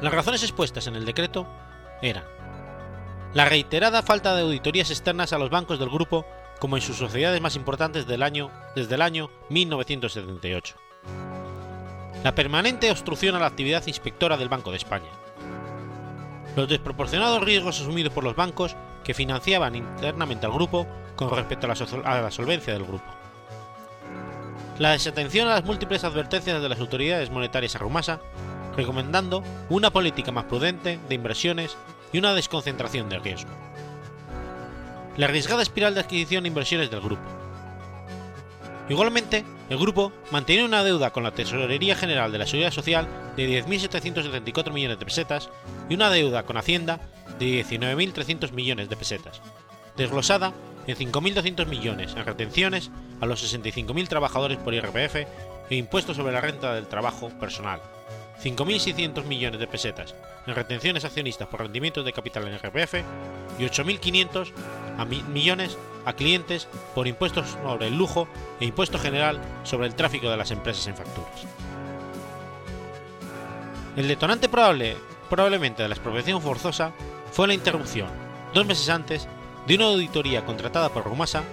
[0.02, 1.48] Las razones expuestas en el decreto
[2.02, 2.24] eran
[3.34, 6.26] la reiterada falta de auditorías externas a los bancos del grupo
[6.60, 10.76] como en sus sociedades más importantes año, desde el año 1978.
[12.24, 15.10] La permanente obstrucción a la actividad inspectora del Banco de España.
[16.56, 21.70] Los desproporcionados riesgos asumidos por los bancos que financiaban internamente al grupo con respecto a
[21.70, 23.06] la, solvencia del grupo.
[24.78, 28.20] La desatención a las múltiples advertencias de las autoridades monetarias a Rumasa,
[28.78, 31.76] recomendando una política más prudente de inversiones
[32.14, 33.52] y una desconcentración de riesgo
[35.20, 37.22] la arriesgada espiral de adquisición e inversiones del grupo.
[38.88, 43.06] Igualmente, el grupo mantenía una deuda con la Tesorería General de la Seguridad Social
[43.48, 45.50] de 10.774 millones de pesetas
[45.90, 47.00] y una deuda con Hacienda
[47.38, 49.42] de 19.300 millones de pesetas,
[49.96, 50.54] desglosada
[50.88, 55.16] en 5.200 millones en retenciones a los 65.000 trabajadores por IRPF
[55.70, 57.82] e impuestos sobre la renta del trabajo personal,
[58.44, 62.96] 5.600 millones de pesetas en retenciones accionistas por rendimientos de capital en IRPF
[63.60, 64.52] y 8.500
[65.30, 68.28] millones a clientes por impuestos sobre el lujo
[68.60, 71.46] e impuesto general sobre el tráfico de las empresas en facturas.
[74.00, 74.96] El detonante probable,
[75.30, 76.94] probablemente de la expropiación forzosa
[77.34, 78.08] fue la interrupción,
[78.54, 79.28] dos meses antes,
[79.68, 81.44] de una auditoría contratada por Rumasa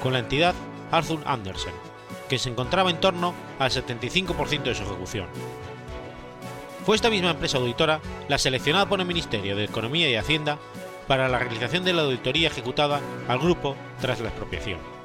[0.00, 0.54] con la entidad
[0.92, 1.74] Arthur Andersen,
[2.28, 5.26] que se encontraba en torno al 75% de su ejecución.
[6.84, 10.58] Fue esta misma empresa auditora la seleccionada por el Ministerio de Economía y Hacienda
[11.08, 14.95] para la realización de la auditoría ejecutada al grupo tras la expropiación.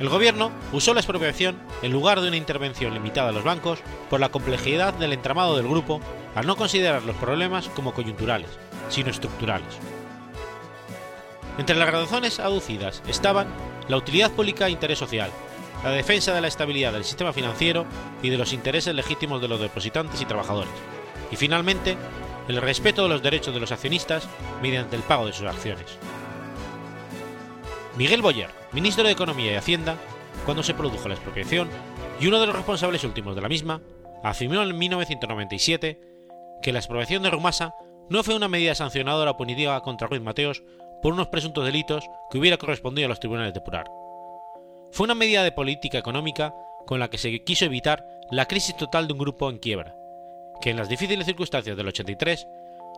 [0.00, 4.18] El gobierno usó la expropiación en lugar de una intervención limitada a los bancos por
[4.18, 6.00] la complejidad del entramado del grupo
[6.34, 8.48] al no considerar los problemas como coyunturales,
[8.88, 9.68] sino estructurales.
[11.58, 13.48] Entre las razones aducidas estaban
[13.88, 15.30] la utilidad pública e interés social,
[15.84, 17.84] la defensa de la estabilidad del sistema financiero
[18.22, 20.72] y de los intereses legítimos de los depositantes y trabajadores,
[21.30, 21.98] y finalmente
[22.48, 24.26] el respeto de los derechos de los accionistas
[24.62, 25.98] mediante el pago de sus acciones.
[27.96, 29.96] Miguel Boyer, ministro de Economía y Hacienda,
[30.44, 31.68] cuando se produjo la expropiación,
[32.20, 33.80] y uno de los responsables últimos de la misma,
[34.22, 36.00] afirmó en 1997
[36.62, 37.74] que la expropiación de Rumasa
[38.08, 40.62] no fue una medida sancionadora o punitiva contra Ruiz Mateos
[41.02, 43.86] por unos presuntos delitos que hubiera correspondido a los tribunales de Purar,
[44.92, 46.54] fue una medida de política económica
[46.86, 49.94] con la que se quiso evitar la crisis total de un grupo en quiebra,
[50.60, 52.46] que en las difíciles circunstancias del 83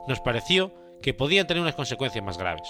[0.09, 2.69] nos pareció que podían tener unas consecuencias más graves.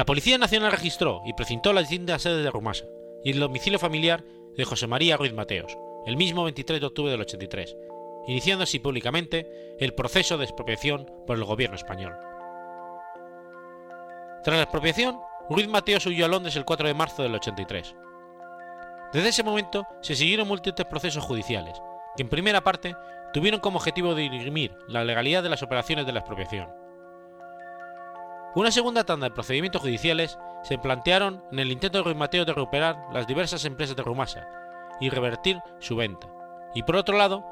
[0.00, 2.86] La Policía Nacional registró y precintó las distintas sedes de Rumasa
[3.22, 4.24] y el domicilio familiar
[4.56, 7.76] de José María Ruiz Mateos, el mismo 23 de octubre del 83,
[8.26, 12.14] iniciando así públicamente el proceso de expropiación por el gobierno español.
[14.42, 17.94] Tras la expropiación, Ruiz Mateos huyó a Londres el 4 de marzo del 83.
[19.12, 21.78] Desde ese momento se siguieron múltiples procesos judiciales,
[22.16, 22.96] que en primera parte
[23.34, 26.79] tuvieron como objetivo dirimir la legalidad de las operaciones de la expropiación.
[28.56, 32.52] Una segunda tanda de procedimientos judiciales se plantearon en el intento de Ruiz Mateos de
[32.52, 34.48] recuperar las diversas empresas de Rumasa
[35.00, 36.28] y revertir su venta,
[36.74, 37.44] y por otro lado,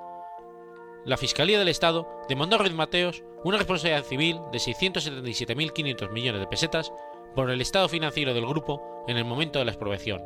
[1.05, 6.49] la Fiscalía del Estado demandó a Ruiz Mateos una responsabilidad civil de 677.500 millones de
[6.49, 6.93] pesetas
[7.37, 10.21] por el estado financiero del grupo en el momento de la expropiación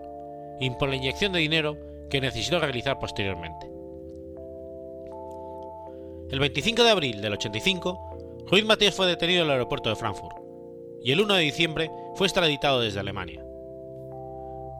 [0.58, 1.76] y por la inyección de dinero
[2.08, 3.70] que necesitó realizar posteriormente.
[6.30, 10.41] El 25 de abril del 85, Ruiz Mateos fue detenido en el aeropuerto de Frankfurt
[11.04, 13.44] y el 1 de diciembre fue extraditado desde Alemania.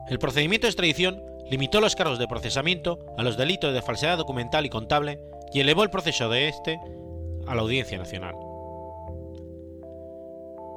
[0.09, 4.65] El procedimiento de extradición limitó los cargos de procesamiento a los delitos de falsedad documental
[4.65, 5.19] y contable
[5.53, 6.79] y elevó el proceso de este
[7.47, 8.35] a la Audiencia Nacional.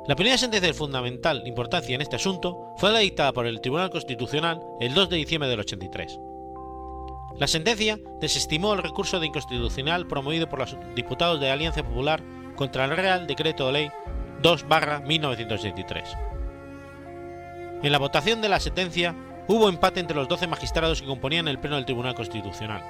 [0.06, 3.90] La primera sentencia de fundamental importancia en este asunto fue la dictada por el Tribunal
[3.90, 6.18] Constitucional el 2 de diciembre del 83.
[7.38, 12.22] La sentencia desestimó el recurso de inconstitucional promovido por los diputados de Alianza Popular
[12.54, 13.90] contra el Real Decreto de Ley
[14.46, 16.16] 2-1983.
[17.82, 19.16] En la votación de la sentencia
[19.48, 22.85] hubo empate entre los 12 magistrados que componían el Pleno del Tribunal Constitucional,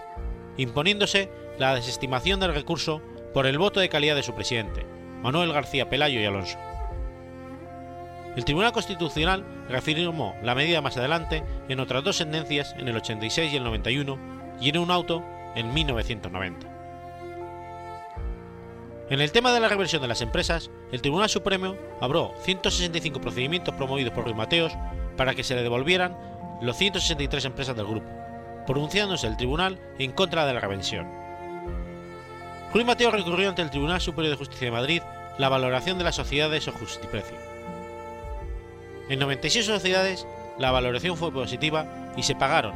[0.59, 3.01] imponiéndose la desestimación del recurso
[3.33, 4.87] por el voto de calidad de su presidente,
[5.23, 6.59] Manuel García Pelayo y Alonso.
[8.37, 13.51] El Tribunal Constitucional reafirmó la medida más adelante en otras dos sentencias en el 86
[13.51, 14.19] y el 91
[14.61, 16.76] y en un auto en 1990.
[19.09, 23.73] En el tema de la reversión de las empresas, el Tribunal Supremo abrió 165 procedimientos
[23.77, 24.73] promovidos por Ruiz Mateos
[25.17, 26.19] para que se le devolvieran
[26.61, 28.09] los 163 empresas del grupo,
[28.67, 31.07] pronunciándose el tribunal en contra de la revención.
[32.75, 35.03] Ruiz Mateos recurrió ante el Tribunal Superior de Justicia de Madrid
[35.39, 37.37] la valoración de las sociedades o justiprecio.
[39.09, 40.27] En 96 sociedades,
[40.59, 42.75] la valoración fue positiva y se pagaron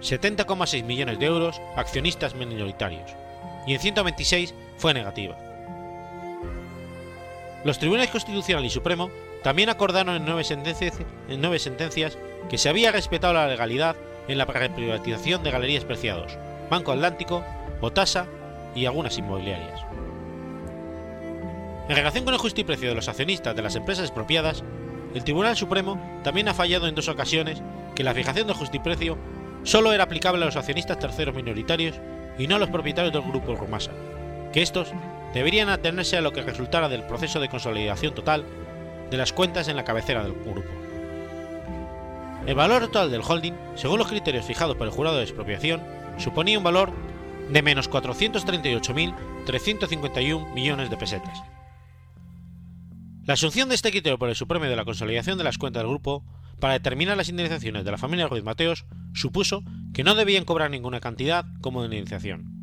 [0.00, 3.10] 70,6 millones de euros a accionistas minoritarios,
[3.66, 5.51] y en 126 fue negativa.
[7.64, 9.10] Los tribunales constitucional y supremo
[9.42, 10.44] también acordaron en nueve,
[11.58, 13.96] sentencias, que se había respetado la legalidad
[14.28, 16.36] en la privatización de Galerías Preciados,
[16.70, 17.44] Banco Atlántico,
[17.80, 18.26] Botasa
[18.74, 19.80] y algunas inmobiliarias.
[21.88, 24.64] En relación con el justiprecio de los accionistas de las empresas expropiadas,
[25.14, 27.62] el Tribunal Supremo también ha fallado en dos ocasiones
[27.94, 29.18] que la fijación del justiprecio
[29.62, 32.00] solo era aplicable a los accionistas terceros minoritarios
[32.38, 33.92] y no a los propietarios del grupo Rumasa,
[34.52, 34.92] que estos
[35.34, 38.44] deberían atenerse a lo que resultara del proceso de consolidación total
[39.10, 40.68] de las cuentas en la cabecera del grupo.
[42.46, 45.80] El valor total del holding, según los criterios fijados por el jurado de expropiación,
[46.18, 46.92] suponía un valor
[47.50, 51.42] de menos 438.351 millones de pesetas.
[53.24, 55.90] La asunción de este criterio por el Supremo de la consolidación de las cuentas del
[55.90, 56.24] grupo
[56.58, 59.62] para determinar las indemnizaciones de la familia Ruiz Mateos supuso
[59.94, 62.61] que no debían cobrar ninguna cantidad como indemnización.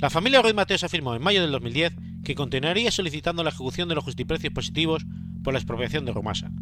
[0.00, 3.96] La familia Ruiz Mateos afirmó en mayo del 2010 que continuaría solicitando la ejecución de
[3.96, 5.04] los justiprecios positivos
[5.42, 6.52] por la expropiación de Romasa,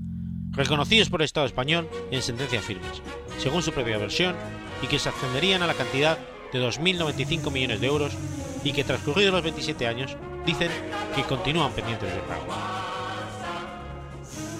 [0.53, 3.03] reconocidos por el Estado español en sentencias firmes,
[3.37, 4.35] según su propia versión,
[4.83, 6.18] y que se ascenderían a la cantidad
[6.51, 8.16] de 2.095 millones de euros
[8.64, 10.70] y que transcurridos los 27 años dicen
[11.14, 12.46] que continúan pendientes de pago.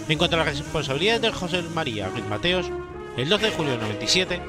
[0.07, 2.71] En cuanto a las responsabilidades de José María Ruiz Mateos,
[3.17, 4.41] el 12 de julio del 97,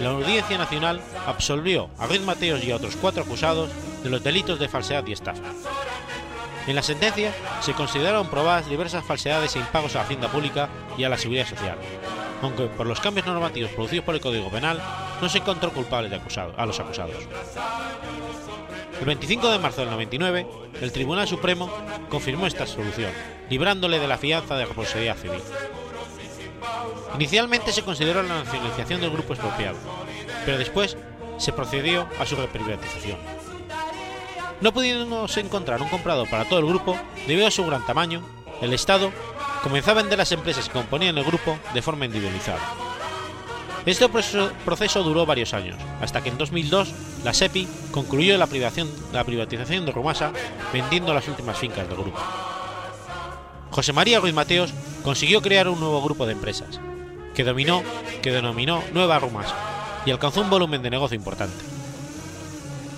[0.00, 3.70] la Audiencia Nacional absolvió a Ruiz Mateos y a otros cuatro acusados
[4.02, 5.42] de los delitos de falsedad y estafa.
[6.66, 11.04] En la sentencia se consideraron probadas diversas falsedades e impagos a la hacienda pública y
[11.04, 11.76] a la seguridad social,
[12.42, 14.80] aunque por los cambios normativos producidos por el Código Penal
[15.20, 16.20] no se encontró culpable de
[16.56, 17.16] a los acusados.
[19.00, 20.46] El 25 de marzo del 99,
[20.82, 21.72] el Tribunal Supremo
[22.10, 23.12] confirmó esta solución,
[23.48, 25.40] librándole de la fianza de responsabilidad civil.
[27.14, 29.76] Inicialmente se consideró la nacionalización del grupo expropiado,
[30.44, 30.96] pero después
[31.38, 33.18] se procedió a su reprivatización.
[34.60, 36.96] No pudiéndose encontrar un comprador para todo el grupo,
[37.26, 38.22] debido a su gran tamaño,
[38.60, 39.10] el Estado
[39.62, 42.60] comenzó a vender las empresas que componían el grupo de forma individualizada.
[43.86, 46.92] Este proceso, duró varios años, hasta que en 2002
[47.24, 48.46] la SEPI concluyó la,
[49.12, 50.32] la privatización de Rumasa
[50.72, 52.20] vendiendo las últimas fincas del grupo.
[53.70, 54.72] José María Ruiz Mateos
[55.04, 56.80] consiguió crear un nuevo grupo de empresas,
[57.34, 57.82] que, dominó,
[58.20, 59.54] que denominó Nueva Rumasa,
[60.04, 61.64] y alcanzó un volumen de negocio importante.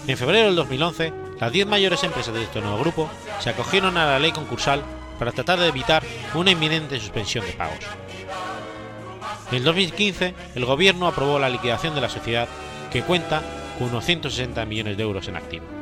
[0.06, 4.06] En febrero del 2011, las 10 mayores empresas de este nuevo grupo se acogieron a
[4.06, 4.82] la ley concursal
[5.18, 6.02] para tratar de evitar
[6.34, 7.78] una inminente suspensión de pagos.
[9.52, 12.48] En 2015, el gobierno aprobó la liquidación de la sociedad,
[12.90, 13.42] que cuenta
[13.78, 15.81] con unos 160 millones de euros en activo.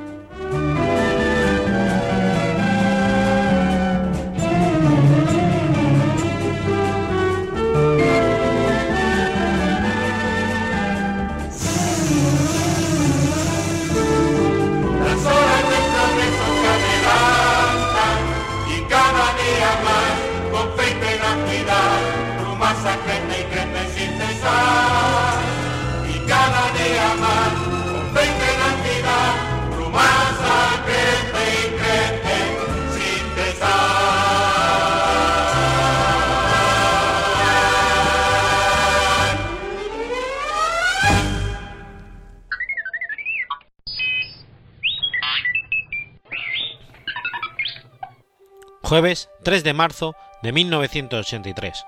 [48.91, 51.87] Jueves 3 de marzo de 1983.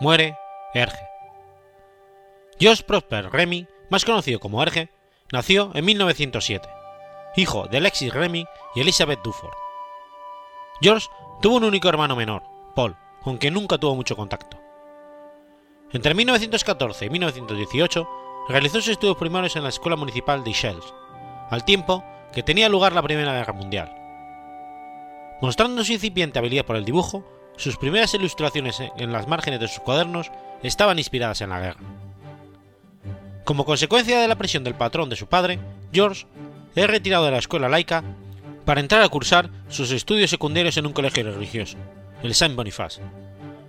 [0.00, 0.38] Muere
[0.72, 1.06] Erge.
[2.58, 4.88] George Prosper Remy, más conocido como Erge,
[5.30, 6.66] nació en 1907,
[7.36, 9.52] hijo de Alexis Remy y Elizabeth Duford.
[10.80, 11.06] George
[11.42, 14.58] tuvo un único hermano menor, Paul, con quien nunca tuvo mucho contacto.
[15.92, 18.08] Entre 1914 y 1918
[18.48, 20.94] realizó sus estudios primarios en la Escuela Municipal de Shells,
[21.50, 22.02] al tiempo
[22.32, 24.01] que tenía lugar la Primera Guerra Mundial
[25.42, 27.24] Mostrando su incipiente habilidad por el dibujo,
[27.56, 30.30] sus primeras ilustraciones en las márgenes de sus cuadernos
[30.62, 31.80] estaban inspiradas en la guerra.
[33.44, 35.58] Como consecuencia de la presión del patrón de su padre,
[35.92, 36.26] George
[36.76, 38.04] es retirado de la escuela laica
[38.64, 41.76] para entrar a cursar sus estudios secundarios en un colegio religioso,
[42.22, 43.02] el Saint Boniface,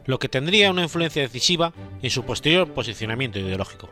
[0.06, 3.90] lo que tendría una influencia decisiva en su posterior posicionamiento ideológico.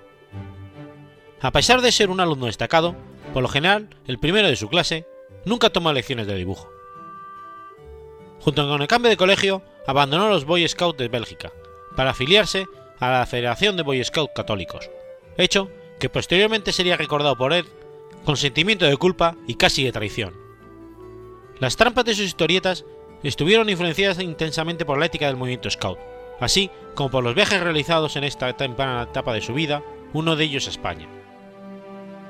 [1.42, 2.96] A pesar de ser un alumno destacado,
[3.34, 5.08] por lo general el primero de su clase,
[5.46, 6.71] nunca toma lecciones de dibujo.
[8.44, 11.52] Junto con el cambio de colegio, abandonó los Boy Scouts de Bélgica
[11.96, 12.66] para afiliarse
[13.00, 14.89] a la Federación de Boy Scouts Católicos,
[15.38, 15.70] hecho
[16.00, 17.66] que posteriormente sería recordado por él
[18.26, 20.34] con sentimiento de culpa y casi de traición.
[21.60, 22.86] Las trampas de sus historietas
[23.22, 26.00] estuvieron influenciadas intensamente por la ética del movimiento Scout,
[26.39, 29.84] así como por los viajes realizados en esta temprana etapa de su vida,
[30.14, 31.08] uno de ellos a España.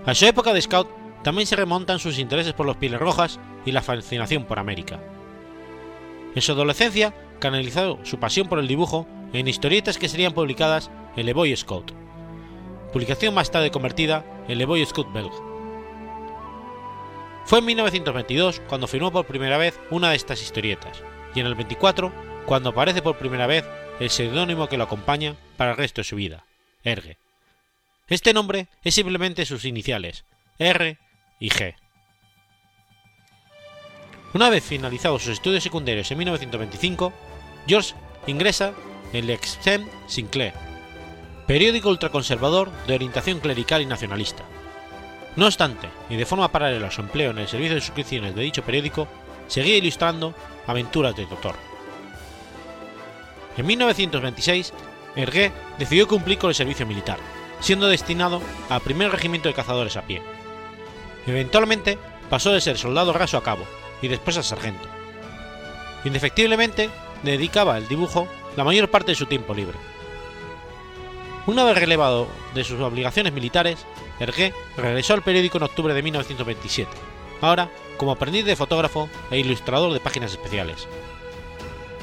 [0.06, 0.90] A su época de Scout
[1.24, 5.00] también se remontan sus intereses por los pieles rojas y la fascinación por América.
[6.36, 11.26] En su adolescencia canalizó su pasión por el dibujo en historietas que serían publicadas en
[11.26, 11.92] Le Boy Scout,
[12.94, 15.36] publicación más tarde convertida en Le Boy Scout Belge.
[17.46, 21.02] Fue en 1922 cuando firmó por primera vez una de estas historietas,
[21.36, 22.12] y en el 24
[22.46, 23.66] cuando aparece por primera vez
[24.00, 26.46] el seudónimo que lo acompaña para el resto de su vida,
[26.84, 27.18] Erge.
[28.08, 30.26] Este nombre es simplemente sus iniciales,
[30.60, 30.98] R
[31.40, 31.76] y G.
[34.34, 37.12] Una vez finalizados sus estudios secundarios en 1925,
[37.68, 37.94] George
[38.28, 38.74] ingresa
[39.12, 40.54] en l'Extreme Sinclair,
[41.48, 44.46] periódico ultraconservador de orientación clerical y nacionalista.
[45.36, 48.42] No obstante, y de forma paralela a su empleo en el servicio de suscripciones de
[48.42, 49.06] dicho periódico,
[49.48, 50.34] seguía ilustrando
[50.66, 51.56] aventuras del Doctor.
[53.58, 54.74] En 1926,
[55.18, 57.18] Hergé decidió cumplir con el servicio militar,
[57.60, 60.22] siendo destinado al primer regimiento de cazadores a pie.
[61.28, 61.98] Eventualmente
[62.30, 63.66] pasó de ser soldado raso a cabo
[64.02, 64.88] y después a sargento.
[66.04, 66.90] Indefectiblemente
[67.24, 69.78] dedicaba al dibujo la mayor parte de su tiempo libre.
[71.48, 73.86] Una vez relevado de sus obligaciones militares,
[74.20, 76.92] Hergé regresó al periódico en octubre de 1927,
[77.42, 80.88] ahora como aprendiz de fotógrafo e ilustrador de páginas especiales.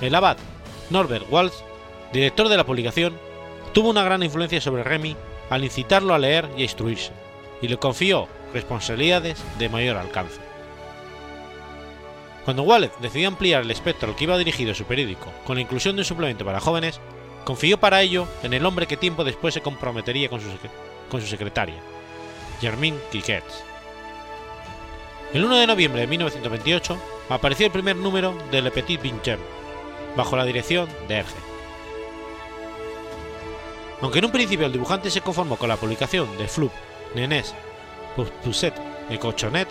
[0.01, 0.37] El abad
[0.91, 1.55] Norbert Walsh,
[2.13, 3.19] director de la publicación,
[3.73, 5.17] tuvo una gran influencia sobre Remy
[5.51, 7.13] al incitarlo a leer y a instruirse,
[7.63, 10.48] y le confió responsabilidades de mayor alcance.
[12.49, 15.97] Cuando Wallet decidió ampliar el espectro al que iba dirigido su periódico con la inclusión
[15.97, 16.99] de un suplemento para jóvenes,
[17.45, 20.47] confió para ello en el hombre que tiempo después se comprometería con su,
[21.11, 21.77] con su secretaria,
[22.59, 23.65] Germaine Quiquets.
[25.35, 29.41] El 1 de noviembre de 1928 apareció el primer número de Le Petit Vinchem,
[30.17, 31.37] bajo la dirección de Erge.
[34.01, 36.73] Aunque en un principio el dibujante se conformó con la publicación de Flup,
[37.15, 37.55] Nenés,
[38.17, 38.73] Pousset
[39.11, 39.69] y Cochonet,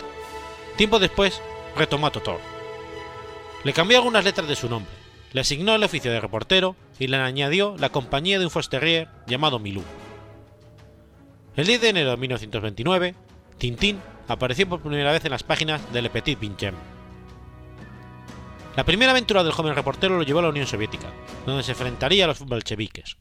[0.76, 1.42] tiempo después
[1.74, 2.57] retomó a Totor.
[3.64, 4.92] Le cambió algunas letras de su nombre,
[5.32, 9.58] le asignó el oficio de reportero y le añadió la compañía de un Fosterrier llamado
[9.58, 9.82] Milú.
[11.56, 13.14] El 10 de enero de 1929,
[13.58, 16.74] Tintín apareció por primera vez en las páginas de Le Petit Vinchem.
[18.76, 21.08] La primera aventura del joven reportero lo llevó a la Unión Soviética,
[21.44, 23.16] donde se enfrentaría a los bolcheviques.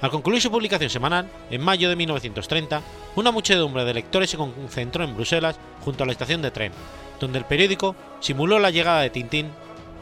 [0.00, 2.82] Al concluir su publicación semanal, en mayo de 1930,
[3.16, 6.72] una muchedumbre de lectores se concentró en Bruselas junto a la estación de tren,
[7.18, 9.50] donde el periódico simuló la llegada de Tintín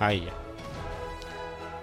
[0.01, 0.33] a ella.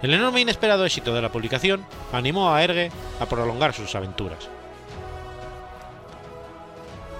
[0.01, 4.49] El enorme e inesperado éxito de la publicación animó a Ergue a prolongar sus aventuras.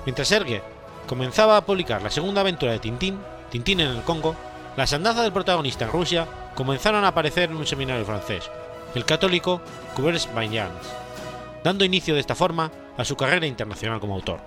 [0.06, 0.62] Mientras Ergue
[1.08, 3.20] comenzaba a publicar la segunda aventura de Tintín,
[3.50, 4.36] Tintín en el Congo,
[4.76, 8.50] las andanzas del protagonista en Rusia comenzaron a aparecer en un seminario francés,
[8.96, 9.62] el católico
[9.96, 10.94] Cubers Bayans,
[11.64, 14.40] dando inicio de esta forma a su carrera internacional como autor.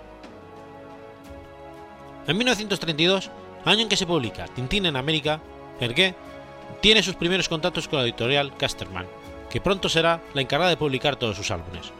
[2.26, 3.30] En 1932,
[3.64, 5.40] año en que se publica Tintín en América,
[5.80, 6.14] Hergé
[6.80, 9.06] tiene sus primeros contactos con la editorial Casterman,
[9.50, 11.92] que pronto será la encargada de publicar todos sus álbumes.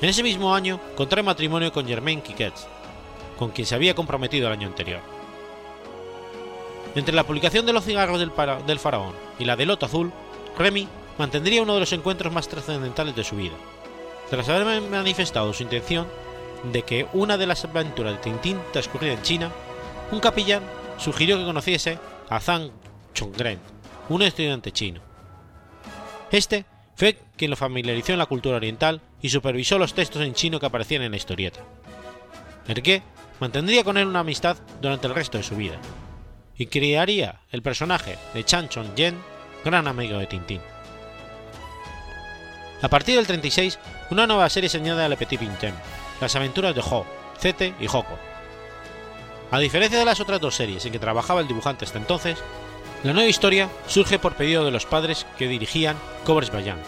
[0.00, 2.66] En ese mismo año contrae matrimonio con Germaine Quiquets,
[3.38, 5.00] con quien se había comprometido el año anterior.
[6.94, 8.30] Entre la publicación de Los cigarros del,
[8.66, 10.12] del faraón y la de Loto Azul,
[10.58, 10.88] Remy
[11.18, 13.54] mantendría uno de los encuentros más trascendentales de su vida,
[14.30, 16.06] tras haber manifestado su intención
[16.72, 19.50] de que una de las aventuras de Tintín transcurriera en China,
[20.10, 20.62] un capellán
[20.98, 21.98] sugirió que conociese
[22.28, 22.70] a Zhang
[23.12, 23.58] Chongren,
[24.08, 25.00] un estudiante chino.
[26.30, 26.64] Este
[26.96, 30.66] fue quien lo familiarizó en la cultura oriental y supervisó los textos en chino que
[30.66, 31.60] aparecían en la historieta.
[32.66, 33.02] Ergue
[33.40, 35.78] mantendría con él una amistad durante el resto de su vida,
[36.56, 39.18] y crearía el personaje de Chan Chong Yen,
[39.64, 40.60] gran amigo de Tintín.
[42.82, 43.78] A partir del 36,
[44.10, 45.74] una nueva serie se añade a Le Petit Vinchem,
[46.20, 47.06] las aventuras de Ho,
[47.38, 48.18] Zete y Hoko.
[49.50, 52.38] A diferencia de las otras dos series en que trabajaba el dibujante hasta entonces,
[53.02, 56.86] la nueva historia surge por pedido de los padres que dirigían Covers Bayans.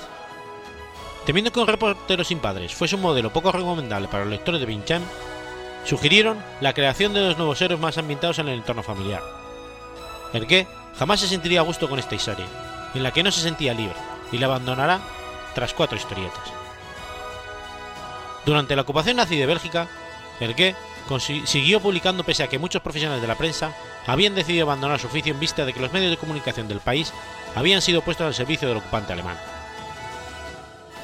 [1.25, 4.67] Temiendo que un reportero sin padres fuese un modelo poco recomendable para los lectores de
[4.67, 5.03] Vinchem,
[5.85, 9.23] sugirieron la creación de dos nuevos héroes más ambientados en el entorno familiar.
[10.33, 10.67] Hergé
[10.99, 12.47] jamás se sentiría a gusto con esta historia,
[12.95, 13.97] en la que no se sentía libre,
[14.33, 15.01] y la abandonará
[15.55, 16.53] tras cuatro historietas.
[18.45, 19.89] Durante la ocupación nazi de Bélgica,
[20.39, 20.75] Hergé
[21.45, 23.73] siguió publicando pese a que muchos profesionales de la prensa
[24.07, 27.13] habían decidido abandonar su oficio en vista de que los medios de comunicación del país
[27.55, 29.39] habían sido puestos al servicio del ocupante alemán.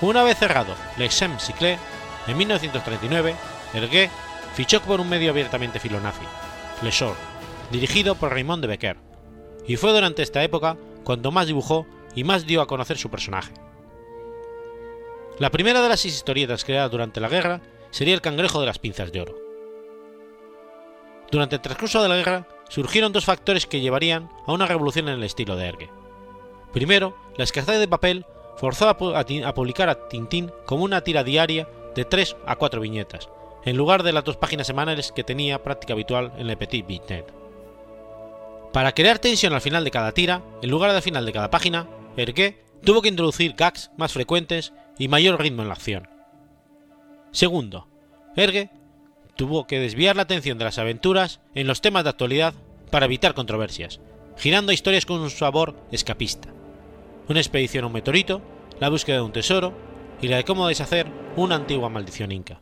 [0.01, 1.78] Una vez cerrado l'Exem Cycle,
[2.26, 3.35] en 1939,
[3.74, 4.11] Hergé
[4.55, 6.24] fichó por un medio abiertamente filonazi,
[6.83, 7.18] Le Shore,
[7.70, 8.97] dirigido por Raymond de Becker,
[9.66, 13.53] y fue durante esta época cuando más dibujó y más dio a conocer su personaje.
[15.38, 18.78] La primera de las seis historietas creadas durante la guerra sería El cangrejo de las
[18.78, 19.34] pinzas de oro.
[21.30, 25.14] Durante el transcurso de la guerra surgieron dos factores que llevarían a una revolución en
[25.14, 25.90] el estilo de Ergue.
[26.72, 28.26] Primero, la escasez de papel
[28.57, 33.28] forzó a, publicar a Tintín como una tira diaria de 3 a 4 viñetas,
[33.64, 37.41] en lugar de las dos páginas semanales que tenía práctica habitual en Le Petit Vignette.
[38.72, 41.88] Para crear tensión al final de cada tira, en lugar del final de cada página,
[42.16, 46.08] Hergé tuvo que introducir gags más frecuentes y mayor ritmo en la acción.
[47.32, 47.88] Segundo,
[48.36, 48.70] Ergue
[49.36, 52.54] tuvo que desviar la atención de las aventuras en los temas de actualidad
[52.90, 54.00] para evitar controversias,
[54.36, 56.52] girando historias con un sabor escapista.
[57.28, 58.42] Una expedición a un meteorito,
[58.80, 59.72] la búsqueda de un tesoro
[60.20, 61.06] y la de cómo deshacer
[61.36, 62.60] una antigua maldición inca.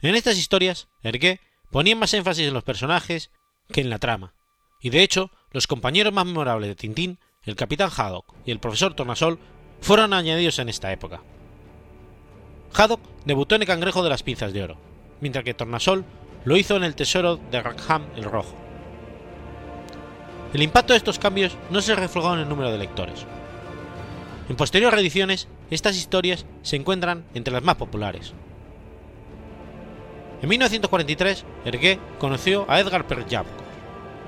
[0.00, 1.40] En estas historias, Ergue
[1.70, 3.30] ponía más énfasis en los personajes
[3.72, 4.34] que en la trama,
[4.80, 8.94] y de hecho, los compañeros más memorables de Tintín, el capitán Haddock y el profesor
[8.94, 9.38] Tornasol,
[9.80, 11.20] fueron añadidos en esta época.
[12.74, 14.76] Haddock debutó en el Cangrejo de las Pinzas de Oro,
[15.20, 16.04] mientras que Tornasol
[16.44, 18.54] lo hizo en el Tesoro de Rackham el Rojo.
[20.52, 23.26] El impacto de estos cambios no se reflejó en el número de lectores.
[24.48, 28.32] En posteriores ediciones, estas historias se encuentran entre las más populares.
[30.40, 33.67] En 1943, Hergé conoció a Edgar Perjabko,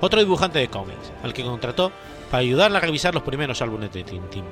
[0.01, 1.91] otro dibujante de cómics, al que contrató
[2.29, 4.43] para ayudarle a revisar los primeros álbumes de Tintín.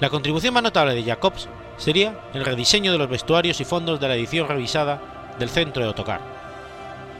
[0.00, 4.08] La contribución más notable de Jacobs sería el rediseño de los vestuarios y fondos de
[4.08, 6.20] la edición revisada del centro de Otocar.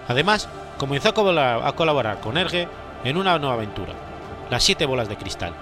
[0.09, 0.49] Además,
[0.79, 2.69] comenzó a colaborar con Erge
[3.05, 3.93] en una nueva aventura,
[4.51, 5.55] Las Siete Bolas de Cristal.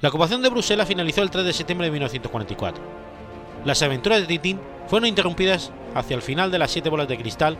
[0.00, 2.82] La ocupación de Bruselas finalizó el 3 de septiembre de 1944.
[3.64, 7.56] Las aventuras de Tintín fueron interrumpidas hacia el final de Las Siete Bolas de Cristal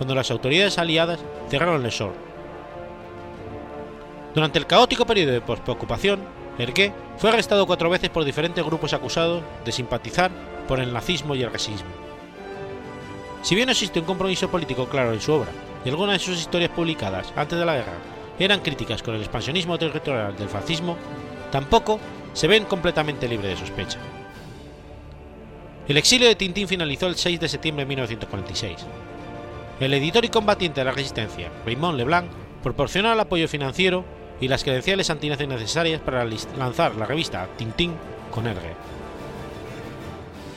[0.00, 1.20] cuando las autoridades aliadas
[1.50, 2.14] cerraron el Shore.
[4.34, 6.20] Durante el caótico periodo de postocupación,
[6.56, 10.30] Hergé fue arrestado cuatro veces por diferentes grupos acusados de simpatizar
[10.66, 11.90] por el nazismo y el racismo.
[13.42, 15.50] Si bien existe un compromiso político claro en su obra,
[15.84, 17.98] y algunas de sus historias publicadas antes de la guerra
[18.38, 20.96] eran críticas con el expansionismo territorial del fascismo,
[21.52, 22.00] tampoco
[22.32, 23.98] se ven completamente libres de sospecha.
[25.86, 28.86] El exilio de Tintín finalizó el 6 de septiembre de 1946.
[29.80, 32.30] El editor y combatiente de la resistencia, Raymond Leblanc,
[32.62, 34.04] proporcionó el apoyo financiero
[34.38, 36.26] y las credenciales antinazis necesarias para
[36.58, 37.94] lanzar la revista Tintín
[38.30, 38.74] con Ergue.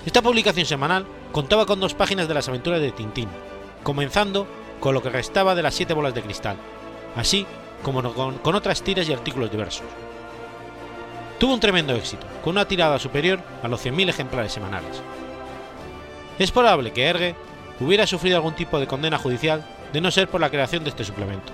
[0.05, 3.29] Esta publicación semanal contaba con dos páginas de las aventuras de Tintín,
[3.83, 4.45] comenzando
[4.81, 6.57] con lo que restaba de las siete bolas de cristal,
[7.15, 7.45] así
[7.81, 9.85] como con, otras tiras y artículos diversos.
[11.39, 15.01] Tuvo un tremendo éxito, con una tirada superior a los 100.000 ejemplares semanales.
[16.37, 17.35] Es probable que Ergue
[17.83, 21.03] hubiera sufrido algún tipo de condena judicial de no ser por la creación de este
[21.03, 21.51] suplemento.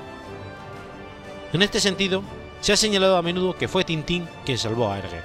[1.51, 2.23] En este sentido,
[2.61, 5.21] se ha señalado a menudo que fue Tintín quien salvó a Hergé.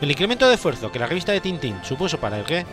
[0.00, 2.64] El incremento de esfuerzo que la revista de Tintín supuso para Hergé,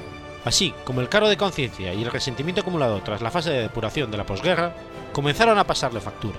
[0.46, 4.12] así como el cargo de conciencia y el resentimiento acumulado tras la fase de depuración
[4.12, 4.76] de la posguerra,
[5.12, 6.38] comenzaron a pasarle factura.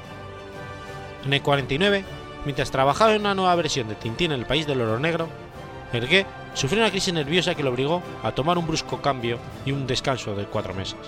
[1.25, 2.05] En el 49,
[2.45, 5.29] mientras trabajaba en una nueva versión de Tintín en el país del oro negro,
[5.93, 6.27] Hergé
[6.59, 10.35] sufrió una crisis nerviosa que lo obligó a tomar un brusco cambio y un descanso
[10.35, 10.99] de cuatro meses.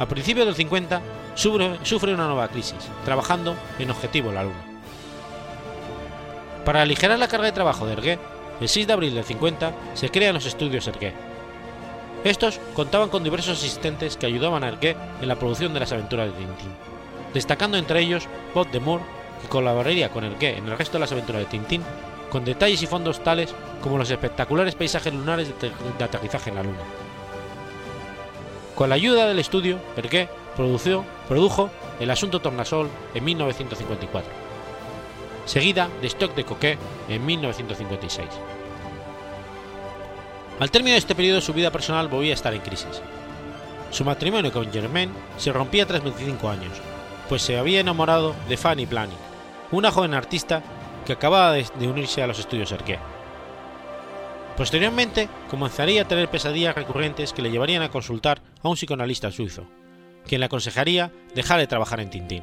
[0.00, 1.00] A principios del 50
[1.36, 4.64] sufre, una nueva crisis, trabajando en Objetivo la Luna.
[6.64, 8.18] Para aligerar la carga de trabajo de Ergué,
[8.60, 11.14] el 6 de abril del 50 se crean los estudios Ergué.
[12.24, 16.26] Estos contaban con diversos asistentes que ayudaban a Ergué en la producción de las aventuras
[16.26, 16.72] de Tintín,
[17.32, 19.04] destacando entre ellos Bob de Moore,
[19.42, 21.84] que colaboraría con Ergué en el resto de las aventuras de Tintín,
[22.30, 26.78] con detalles y fondos tales como los espectaculares paisajes lunares de aterrizaje en la Luna.
[28.74, 34.30] Con la ayuda del estudio, Ergué produjo, produjo El asunto Tornasol en 1954,
[35.46, 38.28] seguida de Stock de Coquet en 1956.
[40.58, 43.00] Al término de este periodo su vida personal volvía a estar en crisis.
[43.90, 46.72] Su matrimonio con Germaine se rompía tras 25 años,
[47.28, 49.16] pues se había enamorado de Fanny Planning,
[49.70, 50.62] una joven artista
[51.06, 52.98] que acababa de unirse a los estudios Erqué.
[54.56, 59.66] Posteriormente, comenzaría a tener pesadillas recurrentes que le llevarían a consultar a un psicoanalista suizo,
[60.26, 62.42] quien le aconsejaría dejar de trabajar en Tintín.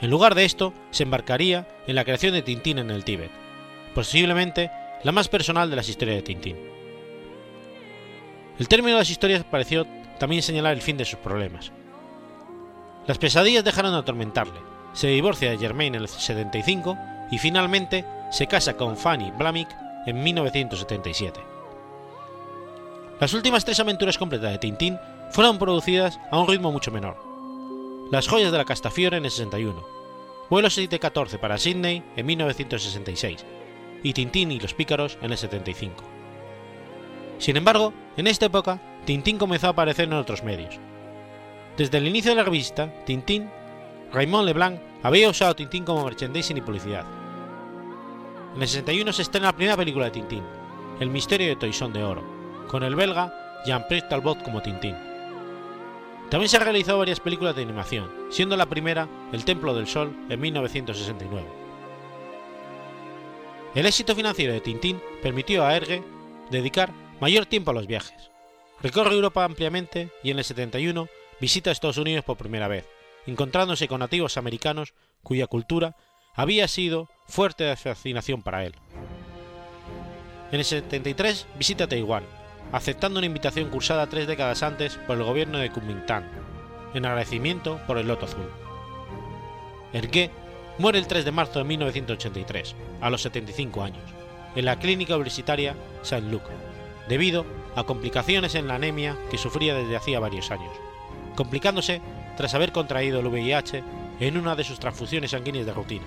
[0.00, 3.30] En lugar de esto, se embarcaría en la creación de Tintín en el Tíbet,
[3.94, 4.70] posiblemente
[5.02, 6.56] la más personal de las historias de Tintín.
[8.58, 9.86] El término de las historias pareció
[10.18, 11.72] también señalar el fin de sus problemas.
[13.06, 14.60] Las pesadillas dejaron de atormentarle,
[14.92, 16.98] se divorcia de Germain en el 75
[17.32, 19.68] y finalmente se casa con Fanny Blamick
[20.06, 21.40] en 1977.
[23.18, 24.98] Las últimas tres aventuras completas de Tintín
[25.30, 27.16] fueron producidas a un ritmo mucho menor.
[28.10, 29.82] Las joyas de la Castafiore en el 61,
[30.50, 33.46] Vuelo 714 para Sydney en 1966
[34.02, 36.04] y Tintín y los pícaros en el 75.
[37.38, 40.78] Sin embargo, en esta época, Tintín comenzó a aparecer en otros medios.
[41.78, 43.48] Desde el inicio de la revista, Tintín,
[44.12, 47.21] Raymond Leblanc había usado Tintín como merchandising y publicidad.
[48.54, 50.44] En el 61 se estrena la primera película de Tintín,
[51.00, 52.22] El misterio de Toisón de Oro,
[52.68, 54.94] con el belga Jean-Pierre Talbot como Tintín.
[56.28, 60.14] También se han realizado varias películas de animación, siendo la primera El Templo del Sol
[60.28, 61.48] en 1969.
[63.74, 66.04] El éxito financiero de Tintín permitió a Ergue
[66.50, 68.30] dedicar mayor tiempo a los viajes.
[68.82, 71.08] Recorre Europa ampliamente y en el 71
[71.40, 72.86] visita Estados Unidos por primera vez,
[73.26, 74.92] encontrándose con nativos americanos
[75.22, 75.96] cuya cultura
[76.34, 78.74] había sido fuerte de fascinación para él.
[80.50, 82.24] En el 73 visita Taiwán,
[82.72, 86.24] aceptando una invitación cursada tres décadas antes por el gobierno de Kuomintang,
[86.94, 88.50] en agradecimiento por el loto azul.
[89.92, 90.30] Ergué
[90.78, 94.02] muere el 3 de marzo de 1983, a los 75 años,
[94.56, 96.42] en la clínica universitaria Saint-Luc,
[97.08, 97.44] debido
[97.76, 100.72] a complicaciones en la anemia que sufría desde hacía varios años,
[101.36, 102.00] complicándose
[102.36, 103.82] tras haber contraído el VIH
[104.20, 106.04] en una de sus transfusiones sanguíneas de rutina,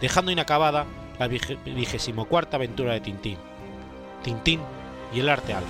[0.00, 0.86] dejando inacabada
[1.18, 3.38] la vigésimo cuarta aventura de Tintín,
[4.22, 4.60] Tintín
[5.12, 5.68] y el arte alfa.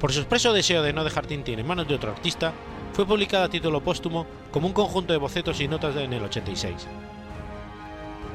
[0.00, 2.52] Por su expreso deseo de no dejar Tintín en manos de otro artista,
[2.92, 6.86] fue publicada a título póstumo como un conjunto de bocetos y notas en el 86.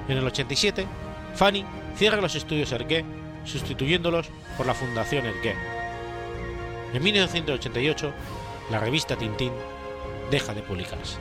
[0.08, 0.88] En el 87,
[1.36, 1.66] Fanny
[1.96, 3.06] cierra los estudios Ergué,
[3.44, 5.56] sustituyéndolos por la Fundación Ergué.
[6.94, 8.14] En 1988,
[8.72, 9.52] la revista Tintín
[10.32, 11.18] deja de publicarse.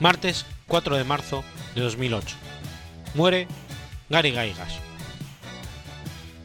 [0.00, 1.42] Martes 4 de marzo
[1.74, 2.36] de 2008.
[3.14, 3.48] Muere
[4.08, 4.78] Gary Gaigas.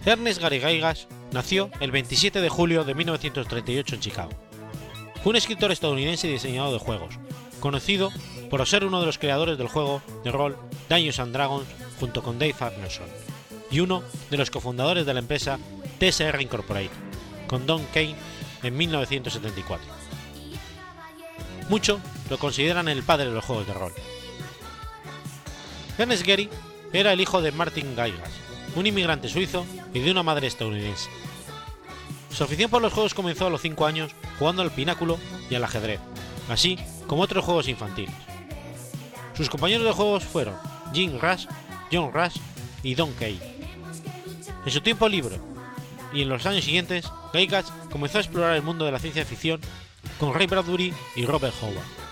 [0.06, 4.32] Ernest Gary Gaigas nació el 27 de julio de 1938 en Chicago.
[5.24, 7.20] Un escritor estadounidense y diseñador de juegos,
[7.60, 8.12] conocido
[8.50, 10.58] por ser uno de los creadores del juego de rol
[10.90, 11.68] Dungeons and Dragons
[12.00, 13.08] junto con Dave Arneson,
[13.70, 14.02] y uno
[14.32, 15.60] de los cofundadores de la empresa
[16.00, 16.90] TSR Incorporated,
[17.46, 18.16] con Don Kane
[18.64, 19.88] en 1974.
[21.70, 22.02] Mucho
[22.34, 23.94] lo consideran el padre de los juegos de rol.
[26.00, 26.50] Ernest Gary
[26.92, 28.32] era el hijo de Martin Gaigas,
[28.76, 31.12] un inmigrante suizo y de una madre estadounidense.
[32.32, 35.64] Su afición por los juegos comenzó a los 5 años jugando al pináculo y al
[35.64, 36.00] ajedrez,
[36.50, 38.16] así como otros juegos infantiles.
[39.38, 40.56] Sus compañeros de juegos fueron
[40.92, 41.46] Jim Rush,
[41.92, 42.38] John Rush
[42.82, 43.40] y Don Kay.
[44.66, 45.40] En su tiempo libre
[46.12, 49.62] y en los años siguientes, Gaigas comenzó a explorar el mundo de la ciencia ficción
[50.20, 52.03] con Ray Bradbury y Robert Howard.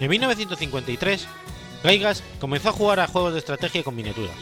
[0.00, 1.28] En 1953,
[1.84, 4.34] Gaigas comenzó a jugar a juegos de estrategia con miniaturas.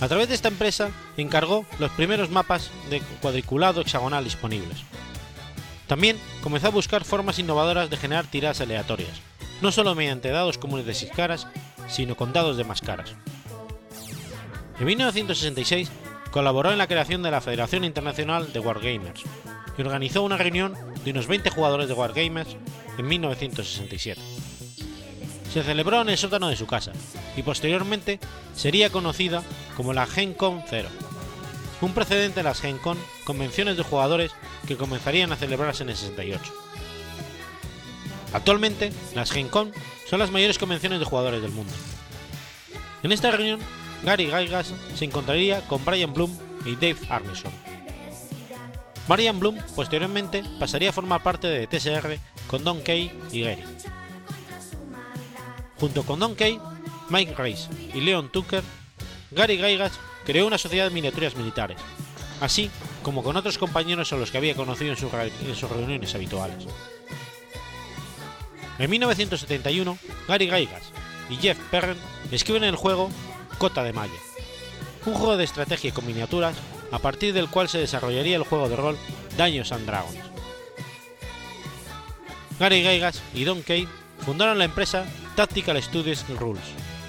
[0.00, 4.78] A través de esta empresa encargó los primeros mapas de cuadriculado hexagonal disponibles.
[5.86, 9.22] También comenzó a buscar formas innovadoras de generar tiradas aleatorias,
[9.62, 11.46] no solo mediante dados comunes de 6 caras,
[11.88, 13.14] sino con dados de más caras.
[14.78, 15.88] En 1966
[16.32, 19.22] colaboró en la creación de la Federación Internacional de Wargamers
[19.78, 20.74] y organizó una reunión
[21.04, 22.56] de unos 20 jugadores de Wargamers
[22.98, 24.20] en 1967.
[25.52, 26.92] Se celebró en el sótano de su casa
[27.36, 28.20] y posteriormente
[28.54, 29.42] sería conocida
[29.76, 30.88] como la Gen Con 0,
[31.80, 34.32] un precedente de las Gen Con, convenciones de jugadores
[34.66, 36.52] que comenzarían a celebrarse en el 68.
[38.32, 39.72] Actualmente, las Gen Con
[40.08, 41.72] son las mayores convenciones de jugadores del mundo.
[43.02, 43.60] En esta reunión,
[44.04, 47.52] Gary Gaigas se encontraría con Brian Bloom y Dave Arneson.
[49.08, 53.62] Brian Bloom posteriormente pasaría a formar parte de TSR con Don Kay y Gary.
[55.78, 56.58] Junto con Don Kay,
[57.10, 58.62] Mike Rice y Leon Tucker,
[59.30, 59.92] Gary Gaigas
[60.24, 61.78] creó una sociedad de miniaturas militares,
[62.40, 62.70] así
[63.02, 66.66] como con otros compañeros a los que había conocido en, sus reuniones habituales.
[68.78, 70.90] En 1971, Gary Gygax
[71.30, 71.96] y Jeff Perren
[72.30, 73.10] escriben el juego
[73.58, 74.12] Cota de Maya,
[75.06, 76.56] un juego de estrategia con miniaturas
[76.90, 78.98] a partir del cual se desarrollaría el juego de rol
[79.36, 80.25] Dungeons and Dragons.
[82.58, 83.88] Gary Gygax y Don Kane
[84.24, 85.04] fundaron la empresa
[85.34, 86.62] Tactical Studios Rules,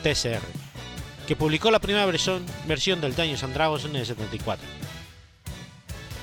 [0.03, 0.41] TSR,
[1.25, 4.67] que publicó la primera versión, versión del Dungeons and Dragons en el 74.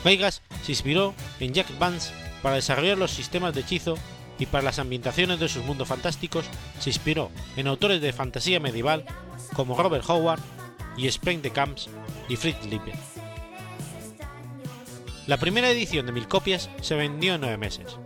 [0.05, 2.13] Gygax se inspiró en Jack Vance
[2.43, 3.97] para desarrollar los sistemas de hechizo
[4.39, 6.45] y para las ambientaciones de sus mundos fantásticos
[6.79, 9.07] se inspiró en autores de fantasía medieval
[9.55, 10.41] como Robert Howard
[10.99, 11.89] y Spring de Camps
[12.29, 12.99] y Fritz Lippert.
[15.27, 17.97] La primera edición de mil copias se vendió en nueve meses.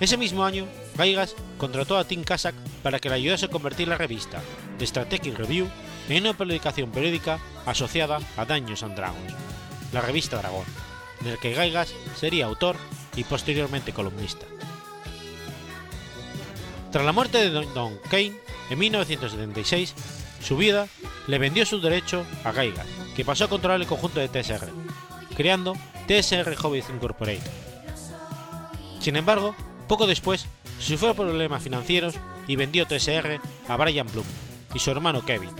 [0.00, 0.66] Ese mismo año,
[0.96, 4.42] Gaigas contrató a Tim Kazak para que le ayudase a convertir la revista
[4.78, 5.68] The Strategic Review
[6.08, 9.32] en una publicación periódica asociada a Daños and Dragons,
[9.92, 10.66] la revista Dragón,
[11.22, 12.76] en el que Gaigas sería autor
[13.16, 14.46] y posteriormente columnista.
[16.92, 18.34] Tras la muerte de Don Kane
[18.70, 19.94] en 1976,
[20.42, 20.88] su vida
[21.26, 22.86] le vendió su derecho a Gaigas,
[23.16, 24.68] que pasó a controlar el conjunto de TSR,
[25.36, 25.74] creando
[26.06, 27.50] TSR Hobbies Incorporated.
[29.00, 29.56] Sin embargo,
[29.88, 30.46] poco después
[30.78, 32.14] sufrió problemas financieros
[32.46, 34.26] y vendió TSR a Brian Bloom
[34.74, 35.50] y su hermano Kevin,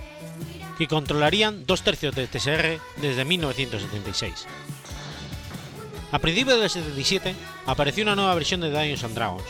[0.79, 4.47] que controlarían dos tercios de TSR desde 1976.
[6.13, 7.35] A principios del 77
[7.67, 9.45] apareció una nueva versión de Dungeons and Dragons,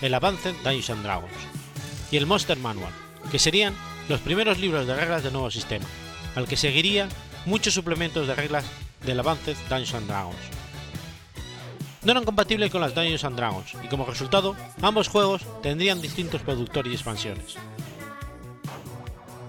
[0.00, 1.32] el Advanced Dungeons and Dragons,
[2.10, 2.92] y el Monster Manual,
[3.30, 3.74] que serían
[4.08, 5.84] los primeros libros de reglas del nuevo sistema,
[6.34, 7.08] al que seguirían
[7.44, 8.64] muchos suplementos de reglas
[9.04, 10.57] del Advanced Dungeons and Dragons.
[12.04, 16.42] No eran compatibles con las Dungeons and Dragons y como resultado, ambos juegos tendrían distintos
[16.42, 17.56] productores y expansiones.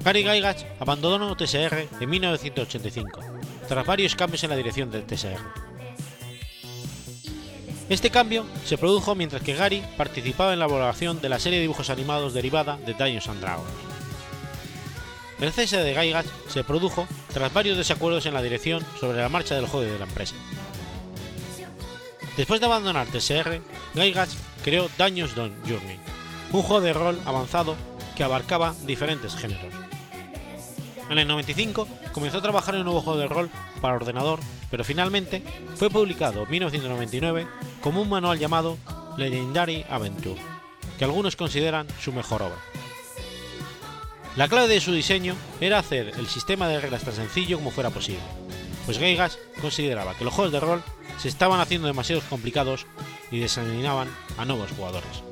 [0.04, 3.22] Gary Gygax abandonó TSR en 1985,
[3.68, 5.40] tras varios cambios en la dirección del TSR.
[7.90, 11.64] Este cambio se produjo mientras que Gary participaba en la elaboración de la serie de
[11.64, 13.70] dibujos animados derivada de Dungeons and Dragons.
[15.42, 19.56] El cese de Gygax se produjo tras varios desacuerdos en la dirección sobre la marcha
[19.56, 20.36] del juego de la empresa.
[22.40, 23.62] Después de abandonar TSR,
[23.96, 26.00] Gygax creó Dungeons Don Journey,
[26.54, 27.76] un juego de rol avanzado
[28.16, 29.74] que abarcaba diferentes géneros.
[31.10, 33.50] En el 95 comenzó a trabajar en un nuevo juego de rol
[33.82, 34.40] para ordenador,
[34.72, 35.44] pero finalmente
[35.76, 37.46] fue publicado en 1999
[37.82, 38.78] como un manual llamado
[39.18, 40.40] Legendary Adventure,
[40.98, 42.60] que algunos consideran su mejor obra.
[44.38, 47.90] La clave de su diseño era hacer el sistema de reglas tan sencillo como fuera
[47.90, 48.24] posible,
[48.86, 50.82] pues Geigas consideraba que los juegos de rol
[51.20, 52.86] se estaban haciendo demasiado complicados
[53.32, 54.08] y desanimaban
[54.38, 55.24] a nuevos jugadores.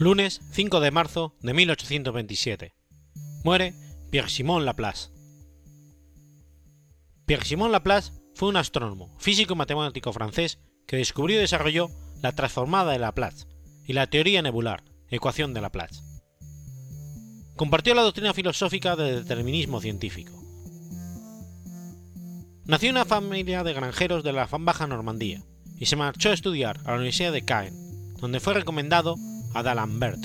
[0.00, 2.72] Lunes 5 de marzo de 1827.
[3.42, 3.74] Muere
[4.12, 5.10] Pierre-Simon Laplace.
[7.26, 11.90] Pierre-Simon Laplace fue un astrónomo, físico y matemático francés que descubrió y desarrolló
[12.22, 13.46] la transformada de Laplace
[13.88, 16.00] y la teoría nebular, ecuación de Laplace.
[17.56, 20.40] Compartió la doctrina filosófica del determinismo científico.
[22.66, 25.42] Nació en una familia de granjeros de la Baja Normandía
[25.76, 29.16] y se marchó a estudiar a la Universidad de Caen, donde fue recomendado
[29.54, 30.24] a D'Alembert,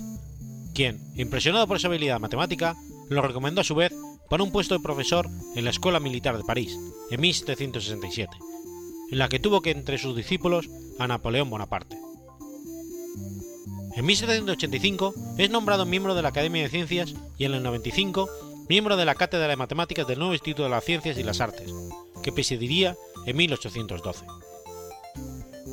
[0.74, 2.76] quien, impresionado por su habilidad matemática,
[3.09, 3.93] lo recomendó a su vez
[4.30, 6.78] para un puesto de profesor en la Escuela Militar de París,
[7.11, 8.36] en 1767,
[9.11, 10.69] en la que tuvo que entre sus discípulos
[10.99, 11.97] a Napoleón Bonaparte.
[13.95, 18.28] En 1785 es nombrado miembro de la Academia de Ciencias y en el 95
[18.67, 21.71] miembro de la Cátedra de Matemáticas del nuevo Instituto de las Ciencias y las Artes,
[22.24, 22.95] que presidiría
[23.26, 24.26] en 1812.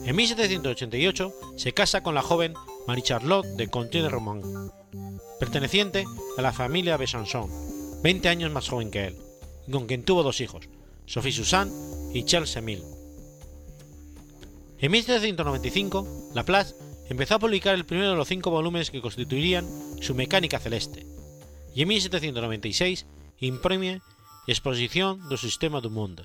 [0.05, 2.55] En 1788 se casa con la joven
[2.87, 4.43] Marie-Charlotte de Conti de Román,
[5.39, 6.05] perteneciente
[6.37, 7.51] a la familia Besançon,
[8.03, 9.17] 20 años más joven que él,
[9.67, 10.69] y con quien tuvo dos hijos,
[11.07, 11.73] Sophie Suzanne
[12.13, 12.85] y Charles Emile.
[14.79, 16.75] En 1795, Laplace
[17.09, 19.67] empezó a publicar el primero de los cinco volúmenes que constituirían
[20.01, 21.07] su Mecánica Celeste,
[21.75, 23.07] y en 1796
[23.39, 24.01] imprime
[24.47, 26.25] Exposición del Sistema du Monde,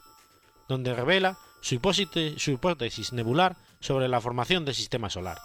[0.68, 5.38] donde revela su hipótesis nebular sobre la formación del sistema solar.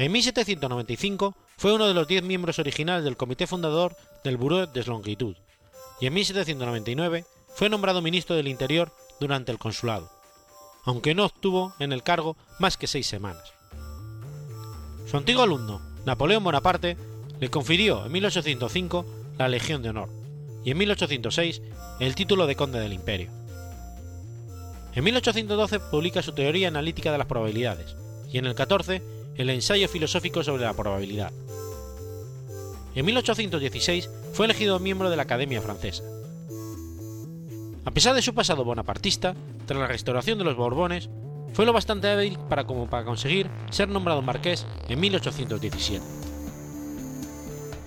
[0.00, 3.94] En 1795 fue uno de los diez miembros originales del comité fundador
[4.24, 5.36] del Bureau des Longitudes,
[6.00, 10.10] y en 1799 fue nombrado ministro del Interior durante el consulado,
[10.86, 13.52] aunque no obtuvo en el cargo más que seis semanas.
[15.04, 16.96] Su antiguo alumno, Napoleón Bonaparte,
[17.38, 19.04] le confirió en 1805
[19.36, 20.08] la Legión de Honor
[20.64, 21.60] y en 1806
[22.00, 23.30] el título de Conde del Imperio.
[24.94, 27.96] En 1812 publica su Teoría Analítica de las Probabilidades
[28.32, 31.32] y en el 14 el Ensayo Filosófico sobre la Probabilidad.
[32.94, 36.02] En 1816 fue elegido miembro de la Academia Francesa.
[37.84, 39.34] A pesar de su pasado bonapartista,
[39.66, 41.08] tras la restauración de los Borbones,
[41.52, 46.04] fue lo bastante hábil para, conseguir ser nombrado marqués en 1817.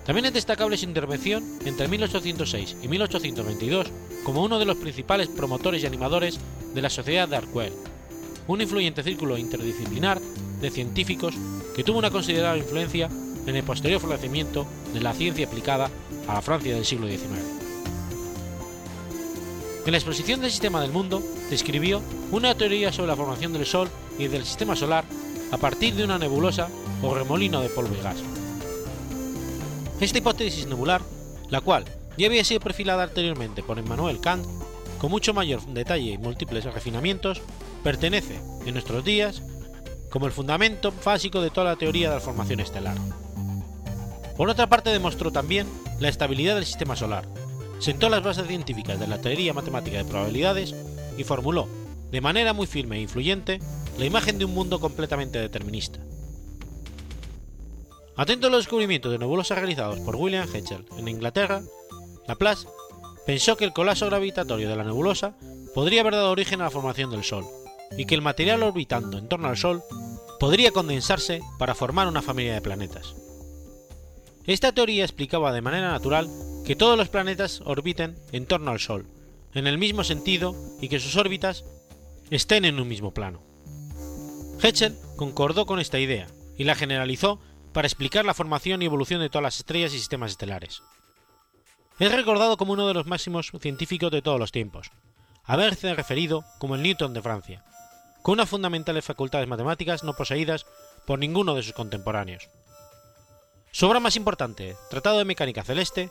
[0.06, 3.88] También es destacable su intervención entre 1806 y 1822
[4.26, 6.39] como uno de los principales promotores y animadores
[6.74, 7.38] de la Sociedad de
[8.48, 10.20] un influyente círculo interdisciplinar
[10.64, 11.36] de científicos
[11.76, 13.09] que tuvo una considerable influencia
[13.45, 15.91] en el posterior florecimiento de la ciencia aplicada
[16.28, 17.30] a la Francia del siglo XIX.
[19.86, 22.01] En la exposición del sistema del mundo describió
[22.32, 25.03] una teoría sobre la formación del Sol y del sistema solar
[25.51, 26.70] a partir de una nebulosa
[27.01, 28.18] o remolino de polvo y gas.
[29.99, 31.01] Esta hipótesis nebular,
[31.49, 31.84] la cual
[32.18, 34.45] ya había sido perfilada anteriormente por Emmanuel Kant,
[34.99, 37.41] con mucho mayor detalle y múltiples refinamientos,
[37.84, 39.43] pertenece, en nuestros días,
[40.14, 42.95] como el fundamento básico de toda la teoría de la formación estelar.
[44.38, 45.68] Por otra parte, demostró también
[45.99, 47.28] la estabilidad del sistema solar,
[47.80, 50.76] sentó las bases científicas de la teoría matemática de probabilidades
[51.18, 51.68] y formuló,
[52.11, 53.59] de manera muy firme e influyente,
[53.97, 55.99] la imagen de un mundo completamente determinista.
[58.16, 61.64] Atento a los descubrimientos de nebulosas realizados por William Herschel en Inglaterra,
[62.28, 62.68] Laplace
[63.26, 65.34] pensó que el colapso gravitatorio de la nebulosa
[65.74, 67.47] podría haber dado origen a la formación del Sol,
[67.98, 69.84] y que el material orbitando en torno al Sol
[70.39, 73.16] podría condensarse para formar una familia de planetas.
[74.46, 76.30] Esta teoría explicaba de manera natural
[76.66, 79.06] que todos los planetas orbiten en torno al Sol,
[79.54, 81.64] en el mismo sentido y que sus órbitas
[82.30, 83.41] estén en un mismo plano.
[84.62, 86.28] Herschel concordó con esta idea
[86.58, 87.39] y la generalizó
[87.74, 90.82] para explicar la formación y evolución de todas las estrellas y sistemas estelares.
[92.00, 94.91] Es recordado como uno de los máximos científicos de todos los tiempos,
[95.44, 97.64] haberse referido como el Newton de Francia,
[98.24, 100.66] con unas fundamentales facultades matemáticas no poseídas
[101.06, 102.50] por ninguno de sus contemporáneos.
[103.72, 106.10] Su obra más importante, Tratado de Mecánica Celeste,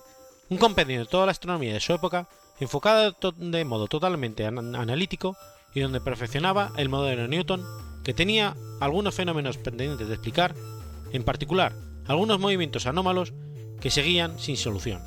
[0.51, 2.29] un compendio de toda la astronomía de su época,
[2.61, 5.37] enfocada de modo totalmente analítico
[5.75, 7.67] y donde perfeccionaba el modelo de Newton,
[8.05, 10.55] que tenía algunos fenómenos pendientes de explicar,
[11.13, 11.73] en particular
[12.07, 13.33] algunos movimientos anómalos
[13.81, 15.01] que seguían sin solución.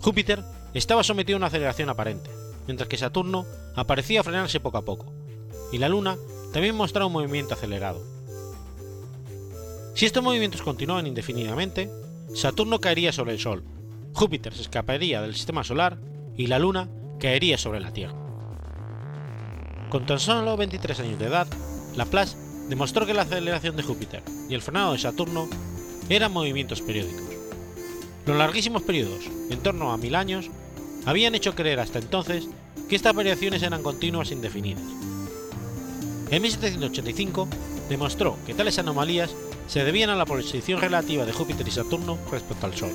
[0.00, 2.30] Júpiter estaba sometido a una aceleración aparente,
[2.66, 5.12] mientras que Saturno aparecía frenarse poco a poco,
[5.74, 6.16] y la Luna
[6.52, 8.00] también mostraba un movimiento acelerado.
[9.96, 11.90] Si estos movimientos continuaban indefinidamente,
[12.32, 13.64] Saturno caería sobre el Sol,
[14.12, 15.98] Júpiter se escaparía del sistema solar
[16.36, 18.14] y la Luna caería sobre la Tierra.
[19.90, 21.48] Con tan solo 23 años de edad,
[21.96, 22.36] Laplace
[22.68, 25.48] demostró que la aceleración de Júpiter y el frenado de Saturno
[26.08, 27.34] eran movimientos periódicos.
[28.26, 30.50] Los larguísimos periodos, en torno a mil años,
[31.04, 32.46] habían hecho creer hasta entonces
[32.88, 35.03] que estas variaciones eran continuas e indefinidas.
[36.34, 37.46] En 1785
[37.88, 39.32] demostró que tales anomalías
[39.68, 42.90] se debían a la posición relativa de Júpiter y Saturno respecto al Sol.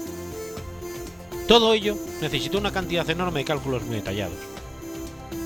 [1.48, 4.36] Todo ello necesitó una cantidad enorme de cálculos muy detallados.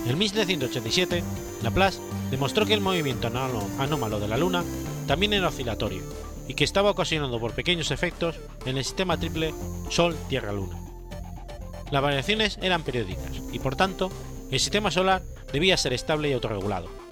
[0.08, 1.24] En 1787,
[1.62, 2.00] Laplace
[2.32, 4.64] demostró que el movimiento anómalo de la Luna
[5.06, 6.02] también era oscilatorio
[6.48, 9.54] y que estaba ocasionado por pequeños efectos en el sistema triple
[9.92, 10.80] Sol-Tierra-Luna.
[11.92, 14.10] Las variaciones eran periódicas y por tanto
[14.50, 15.22] el sistema solar
[15.52, 17.03] debía ser estable y autorregulado.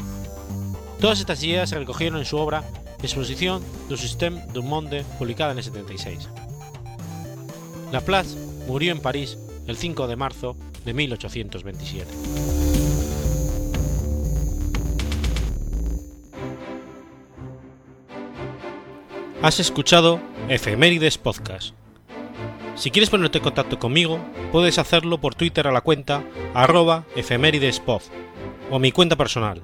[1.02, 2.64] Todas estas ideas se recogieron en su obra
[3.02, 6.30] Exposición du Système du Monde, publicada en el 76.
[7.92, 8.38] Laplace
[8.68, 9.36] murió en París
[9.66, 12.06] el 5 de marzo de 1827.
[19.42, 21.74] Has escuchado Efemérides Podcast.
[22.76, 24.20] Si quieres ponerte en contacto conmigo,
[24.52, 26.24] puedes hacerlo por Twitter a la cuenta
[26.54, 27.06] arroba
[28.70, 29.64] o mi cuenta personal,